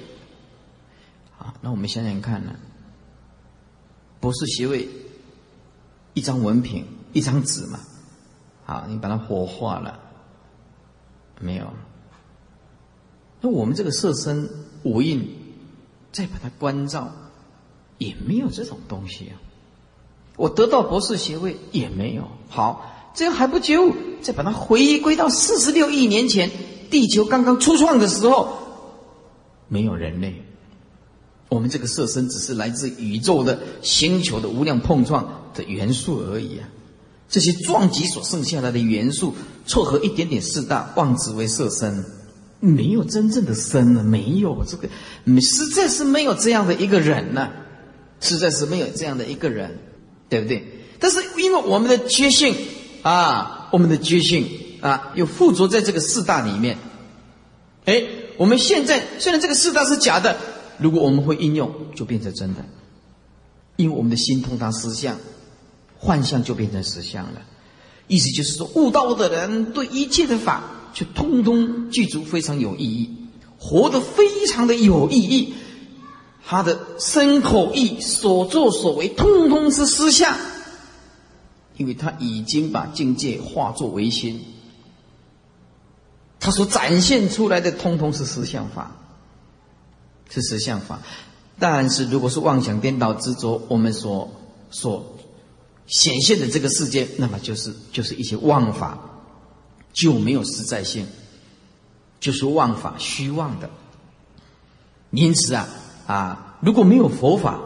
[1.39, 2.55] 啊，那我们想想看呢，
[4.19, 4.87] 博士学位
[6.13, 7.79] 一张文凭一张纸嘛，
[8.65, 9.99] 啊，你把它火化了
[11.39, 11.71] 没有？
[13.41, 14.49] 那我们这个色身
[14.83, 15.27] 五蕴
[16.11, 17.11] 再把它关照，
[17.97, 19.35] 也没有这种东西啊。
[20.37, 26.49] 我得到博士学位也没有好，这样还不就，再把它回归到四十六亿年前，
[26.89, 28.57] 地球刚刚初创的时候，
[29.67, 30.43] 没有人类，
[31.49, 36.69] 我们这个色身只是来自宇宙的星球的无量碰撞的元素而已啊！
[37.29, 42.05] 这些撞击所剩下来的元素凑合一点点四大，望之为色身，
[42.59, 44.87] 没有真正的身啊，没有这个，
[45.41, 47.49] 实在是没有这样的一个人呢，
[48.19, 49.79] 实在是没有这样的一个人。
[50.27, 50.65] 对不对？
[50.99, 52.55] 但是因为我们的觉性
[53.03, 54.47] 啊，我们的觉性
[54.85, 56.77] 啊，又附着在这个四大里面。
[57.85, 58.03] 哎，
[58.37, 60.37] 我们现在虽然这个四大是假的，
[60.77, 62.63] 如果我们会应用，就变成真的。
[63.77, 65.17] 因为我们的心通达实相，
[65.97, 67.41] 幻象就变成实相了。
[68.07, 70.61] 意思就是说，悟道的人对一切的法，
[70.93, 73.09] 就通通具足非常有意义，
[73.57, 75.55] 活得非常的有意义。
[76.45, 80.37] 他的身口意所作所为，通通是实相，
[81.75, 84.39] 因为他已经把境界化作唯心，
[86.45, 88.91] 他所展现出来的，通通是实相法，
[90.29, 90.99] 是实相法。
[91.57, 94.31] 但是，如果是妄想颠倒执着，我们所
[94.69, 95.17] 所
[95.87, 98.99] 显现的这个世界，那么就是就是一些妄法，
[99.91, 101.07] 就没有实在性，
[102.19, 103.71] 就是妄法虚妄的。
[105.09, 105.67] 因此啊。
[106.05, 107.59] 啊，如果没有佛法，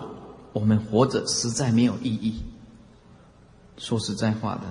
[0.53, 2.41] 我们活着实在没有意义。
[3.77, 4.61] 说实在话的，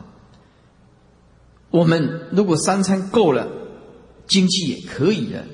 [1.71, 3.47] 我们如果三餐够了，
[4.29, 5.47] 经济也可以的，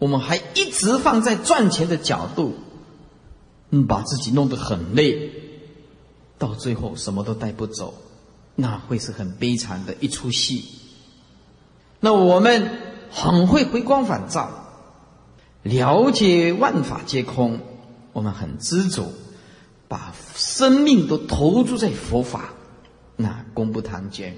[0.00, 2.54] 我们还一直放在赚钱的角度，
[3.70, 5.30] 嗯，把自己弄得很累，
[6.38, 7.94] 到最后什么都带不走，
[8.56, 10.64] 那会是很悲惨的一出戏。
[12.00, 12.70] 那我们
[13.10, 14.58] 很会回光返照。
[15.62, 17.60] 了解万法皆空，
[18.12, 19.12] 我们很知足，
[19.86, 22.54] 把生命都投注在佛法，
[23.14, 24.36] 那功不唐捐，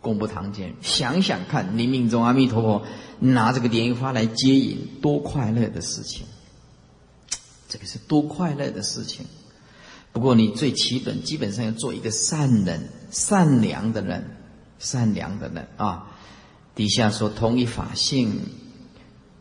[0.00, 0.74] 功不唐捐。
[0.82, 2.86] 想想看，冥冥中阿弥陀佛
[3.18, 6.26] 拿这个莲花来接引，多快乐的事情！
[7.68, 9.26] 这个是多快乐的事情。
[10.12, 14.36] 不过你最基本，基本上要做一个善人、善良的人、
[14.78, 16.06] 善良的人啊。
[16.74, 18.40] 底下说同一法性。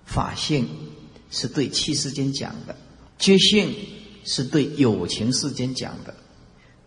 [0.10, 0.70] 法性
[1.30, 2.78] 是对七世间讲的，
[3.20, 3.76] 觉性
[4.24, 6.16] 是对有情世间讲的。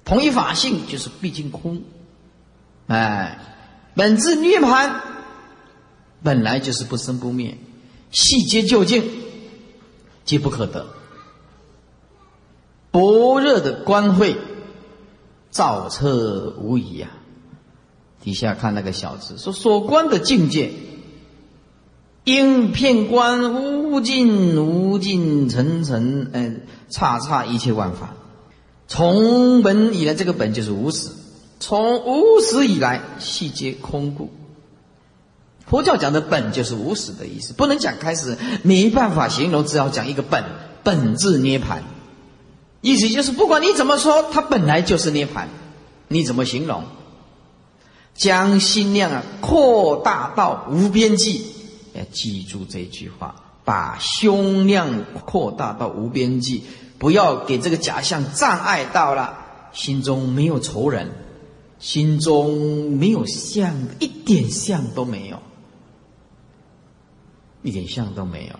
[0.06, 1.82] 同一法性就是毕竟空，
[2.86, 3.38] 哎，
[3.94, 5.02] 本质涅盘
[6.22, 7.58] 本来就是不生不灭，
[8.10, 9.04] 细节究竟
[10.24, 10.86] 皆不可得。
[12.90, 14.36] 薄热的光慧，
[15.50, 17.10] 照彻无疑啊！
[18.22, 20.72] 底下看那个小字说所观的境界。
[22.24, 26.60] 应片观无尽无尽层层，嗯，
[26.90, 28.14] 刹刹一切万法，
[28.86, 31.08] 从本以来，这个本就是无始，
[31.60, 34.30] 从无始以来，细皆空故。
[35.66, 40.42] 佛教讲的本就是无始的意思，不能讲开始，没办法形容，只好讲一个本，
[40.82, 41.84] 本质涅盘，
[42.80, 45.48] 意思就是不管你怎么说，它本来就是涅盘，
[46.08, 46.82] 你怎么形容？
[48.14, 51.44] 将心量啊扩大到无边际，
[51.92, 56.64] 要记住这句话，把胸量扩大到无边际，
[56.98, 59.38] 不要给这个假象障碍到了，
[59.72, 61.12] 心中没有仇人，
[61.80, 65.40] 心中没有相，一点相都没有。
[67.62, 68.58] 一点像都没有，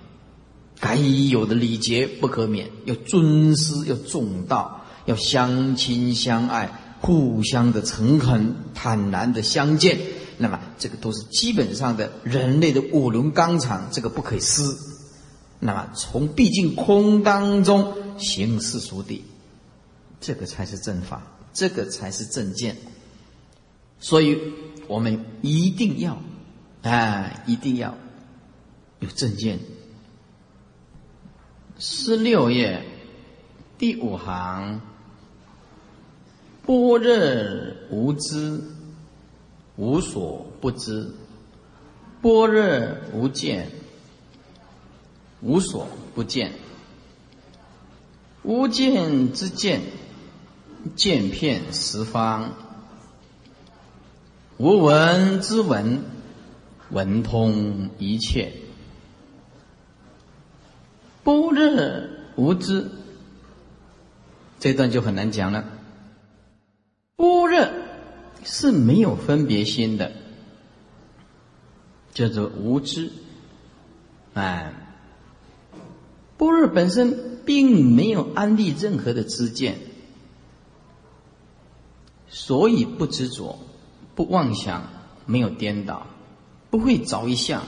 [0.79, 9.99] 该有的礼节不可免，要尊师，要重道，要相亲相爱，互相的诚恳、坦然的相见。
[10.37, 14.63] 那么，这个都是基本上的人类的五伦纲常，这个不可以失。
[15.59, 19.25] 那么，从毕竟空当中行世俗地，
[20.21, 21.23] 这个才是正法，
[21.55, 22.77] 这个才是正见。
[24.01, 24.39] 所以，
[24.89, 26.21] 我们一定要，
[26.83, 27.95] 啊，一定要。
[29.01, 29.59] 有正见，
[31.79, 32.83] 十六页
[33.79, 34.81] 第五行，
[36.67, 37.17] 般若
[37.91, 38.63] 无知，
[39.77, 41.15] 无所不知；
[42.21, 43.71] 般若无见，
[45.41, 46.53] 无所不见。
[48.43, 49.81] 无见之见，
[50.95, 52.51] 见遍十方；
[54.61, 56.03] 无闻之闻，
[56.91, 58.53] 闻通一切。
[61.25, 62.91] 不日无知，
[64.59, 65.65] 这段就很难讲了。
[67.17, 67.71] 不日
[68.45, 70.13] 是没有分别心的，
[72.13, 73.11] 叫做无知。
[74.35, 74.75] 哎，
[76.37, 79.79] 不日本身并没有安立任何的知见，
[82.29, 83.59] 所以不执着、
[84.15, 84.85] 不妄想、
[85.27, 86.07] 没有颠倒、
[86.71, 87.63] 不会着一相，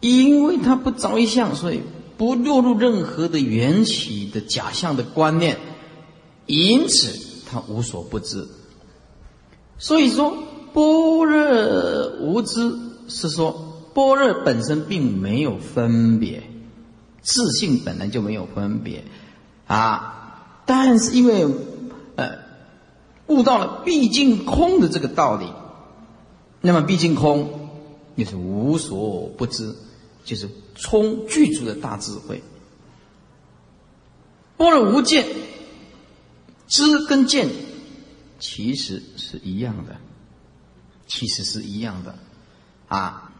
[0.00, 1.80] 因为他不着一相，所以。
[2.20, 5.56] 不落入任何的缘起的假象的观念，
[6.44, 7.18] 因此
[7.50, 8.46] 他无所不知。
[9.78, 10.36] 所以说，
[10.74, 12.76] 般若无知
[13.08, 16.42] 是说般若本身并没有分别，
[17.22, 19.04] 自性本来就没有分别
[19.66, 20.42] 啊。
[20.66, 21.46] 但是因为
[23.30, 25.46] 悟到了毕竟空的这个道理，
[26.60, 27.70] 那么毕竟空
[28.18, 29.74] 就是无所不知。
[30.22, 32.42] 就是充具足的大智慧。
[34.58, 35.26] 般若无见，
[36.68, 37.48] 知跟见
[38.38, 39.96] 其实是一样的，
[41.08, 42.14] 其实是一样的
[42.86, 43.32] 啊。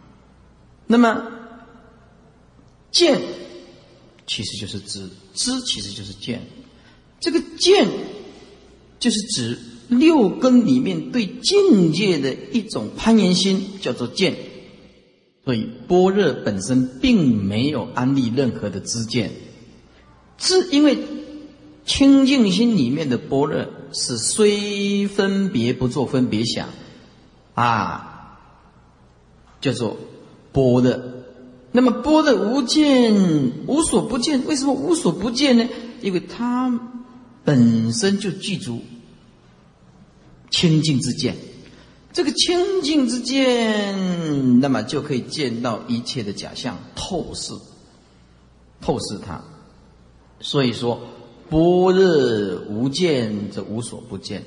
[0.87, 1.23] 那么
[2.91, 3.21] 见
[4.27, 6.47] 其实就是知，知其实就是见。
[7.21, 7.87] 这个见
[8.99, 9.59] 就是指
[9.91, 14.35] 六根里面对境界的一种攀岩心，叫做见。
[15.45, 19.31] 所以般若本身并没有安立任何的知见，
[20.39, 20.99] 是因为
[21.85, 26.69] 清净心里面的般若是虽分别不做分别想，
[27.55, 28.39] 啊，
[29.61, 29.97] 叫做
[30.53, 31.01] 般若。
[31.73, 33.15] 那么般若无见，
[33.67, 34.45] 无所不见。
[34.47, 35.67] 为什么无所不见呢？
[36.01, 36.81] 因为它
[37.45, 38.83] 本身就具足
[40.51, 41.37] 清净之见。
[42.13, 47.53] 这个清净之见，那么就可以见到一切的假象，透视，
[48.81, 49.43] 透视它。
[50.41, 51.01] 所以说，
[51.49, 54.43] 般若无见，则无所不见。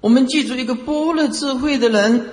[0.00, 2.26] 我们记住，一个般若智慧的人，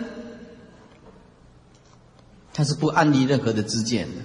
[2.52, 4.22] 他是不安离任何的知见的。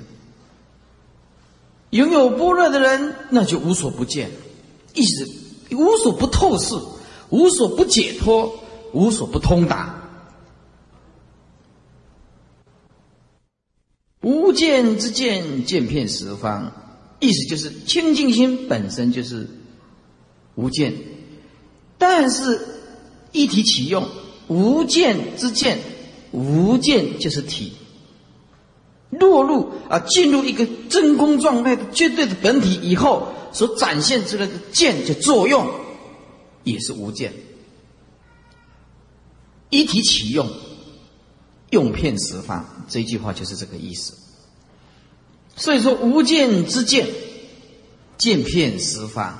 [1.91, 4.31] 拥有般若的人，那就无所不见，
[4.95, 6.75] 意思无所不透视，
[7.31, 8.61] 无所不解脱。
[8.95, 9.93] 无所不通达，
[14.21, 16.71] 无见之见，见遍十方。
[17.19, 19.49] 意思就是清净心本身就是
[20.55, 20.95] 无见，
[21.99, 22.61] 但是
[23.33, 24.07] 一体启用
[24.47, 25.81] 无见之见，
[26.31, 27.73] 无见就是体。
[29.11, 35.69] 落入啊，进入一个真空状态的绝对的本体以后，所展现出来的见就作用，
[36.65, 37.33] 也是无见。
[39.71, 40.51] 一体启用，
[41.71, 44.15] 用片十方，这句话就是这个意思。
[45.57, 47.09] 所以说，无见之见，
[48.19, 49.35] 见片十方；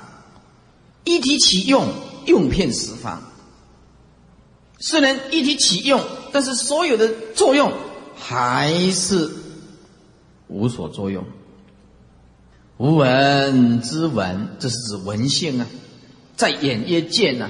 [1.03, 1.87] 一体启用，
[2.25, 3.21] 用片十方。
[4.79, 6.01] 虽然一体启用，
[6.33, 7.71] 但是所有的作用
[8.15, 9.31] 还是
[10.47, 11.25] 无所作用。
[12.77, 15.67] 无闻之闻，这是指闻性啊。
[16.35, 17.49] 在眼曰见呢，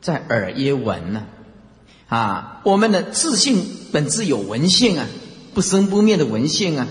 [0.00, 1.24] 在耳曰闻呢。
[2.08, 3.62] 啊，我们的自信
[3.92, 5.06] 本质有文性啊，
[5.52, 6.88] 不生不灭的文性啊，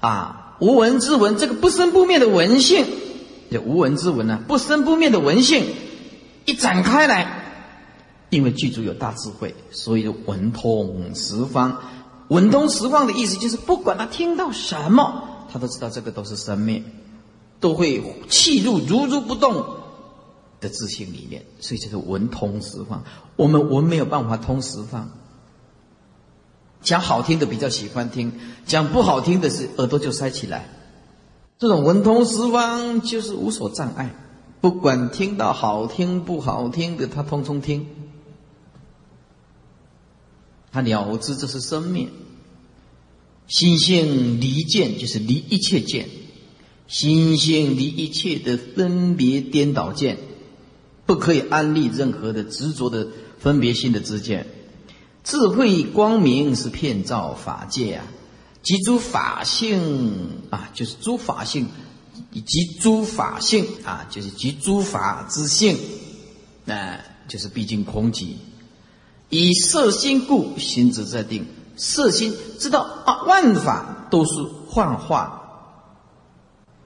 [0.00, 2.86] 啊，无闻之闻，这个不生不灭的文性，
[3.50, 5.66] 叫无闻之闻呢，不生不灭的文性
[6.46, 7.44] 一展开来，
[8.30, 11.82] 因为剧组有大智慧，所以文通十方。
[12.28, 16.84] 文通十方的意思就是，不管他听到什么，他都知道这个都是生命，
[17.60, 19.79] 都会气入如如不动。
[20.60, 23.04] 的自信里面，所以这是文通十方。
[23.36, 25.10] 我们文没有办法通十方，
[26.82, 28.32] 讲好听的比较喜欢听，
[28.66, 30.68] 讲不好听的是耳朵就塞起来。
[31.58, 34.14] 这种文通十方就是无所障碍，
[34.60, 37.86] 不管听到好听不好听的，他通通听。
[40.72, 42.10] 他了知这是生命，
[43.46, 46.08] 心性离见就是离一切见，
[46.86, 50.16] 心性离一切的分别颠倒见。
[51.10, 53.04] 不可以安立任何的执着的
[53.40, 54.46] 分别心的知见，
[55.24, 58.06] 智慧光明是遍照法界啊，
[58.62, 61.66] 即诸法性啊，就是诸法性，
[62.30, 65.76] 以及诸法性啊，就是即诸法之性，
[66.64, 68.34] 那就是毕竟空寂。
[69.30, 71.44] 以色心故，心之在定。
[71.74, 74.30] 色心知道啊，万法都是
[74.68, 75.40] 幻化，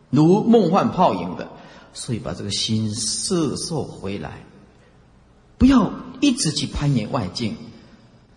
[0.09, 1.51] 如梦幻泡影的。
[1.95, 4.45] 所以把这个心摄受回来，
[5.57, 7.57] 不要一直去攀岩外境，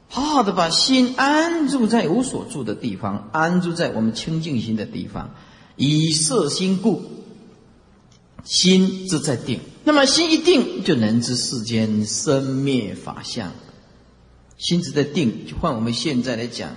[0.07, 5.31] 好好的把心安住在无所住的地方，安住在我们清净心的地方，
[5.75, 7.01] 以色心故，
[8.43, 9.59] 心自在定。
[9.83, 13.51] 那么心一定，就能知世间生灭法相。
[14.57, 16.75] 心自在定，就换我们现在来讲，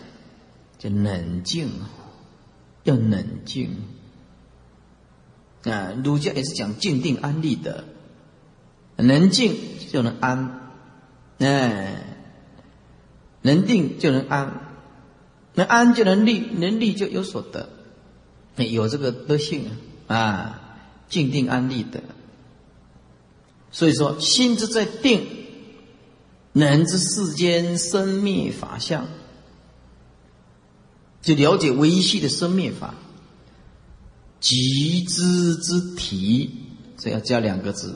[0.78, 1.68] 叫冷静，
[2.84, 3.76] 要冷静。
[5.64, 7.84] 啊，儒家也是讲静定安立的，
[8.96, 9.56] 能静
[9.92, 10.72] 就能安，
[11.38, 12.02] 哎，
[13.42, 14.74] 能定就能安，
[15.54, 17.68] 能安就能立，能立就有所得，
[18.56, 19.70] 有这个德性
[20.06, 20.78] 啊，
[21.08, 22.02] 静定安立的。
[23.70, 25.26] 所以说，心之在定，
[26.52, 29.06] 能知世间生灭法相，
[31.22, 32.94] 就了解维系的生灭法。
[34.40, 36.50] 极知之体，
[36.98, 37.94] 这要加两个字，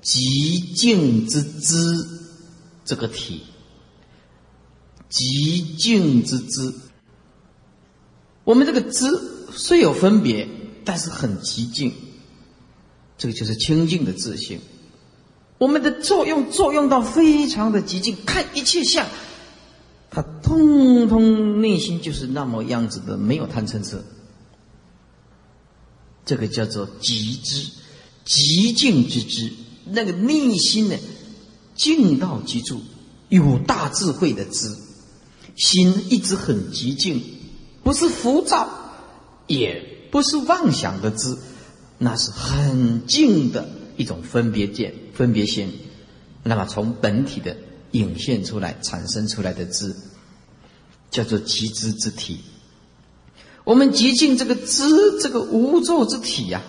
[0.00, 1.76] 极静之知，
[2.84, 3.42] 这个体，
[5.08, 6.72] 极静之知。
[8.44, 9.06] 我们这个知
[9.52, 10.48] 虽有分别，
[10.84, 11.92] 但是很极静，
[13.18, 14.60] 这个就是清净的自性。
[15.58, 19.06] 我们的作用作用到非常的极静，看一切相，
[20.08, 24.02] 它通通内心就是那么样子的，没有贪嗔痴。
[26.30, 27.66] 这个叫做极知，
[28.24, 29.52] 极静之知，
[29.84, 30.96] 那个内心呢，
[31.74, 32.80] 静到极处，
[33.28, 34.72] 有大智慧的知，
[35.56, 37.20] 心一直很极静，
[37.82, 38.92] 不是浮躁，
[39.48, 41.36] 也不是妄想的知，
[41.98, 45.80] 那是很静的一种分别见、分别心，
[46.44, 47.56] 那么从本体的
[47.90, 49.96] 涌现出来、产生出来的知，
[51.10, 52.38] 叫做极知之体。
[53.64, 56.62] 我们极尽这个知，这个无咒之体呀，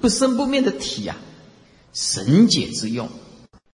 [0.00, 1.16] 不生不灭的体呀，
[1.92, 3.08] 神解之用，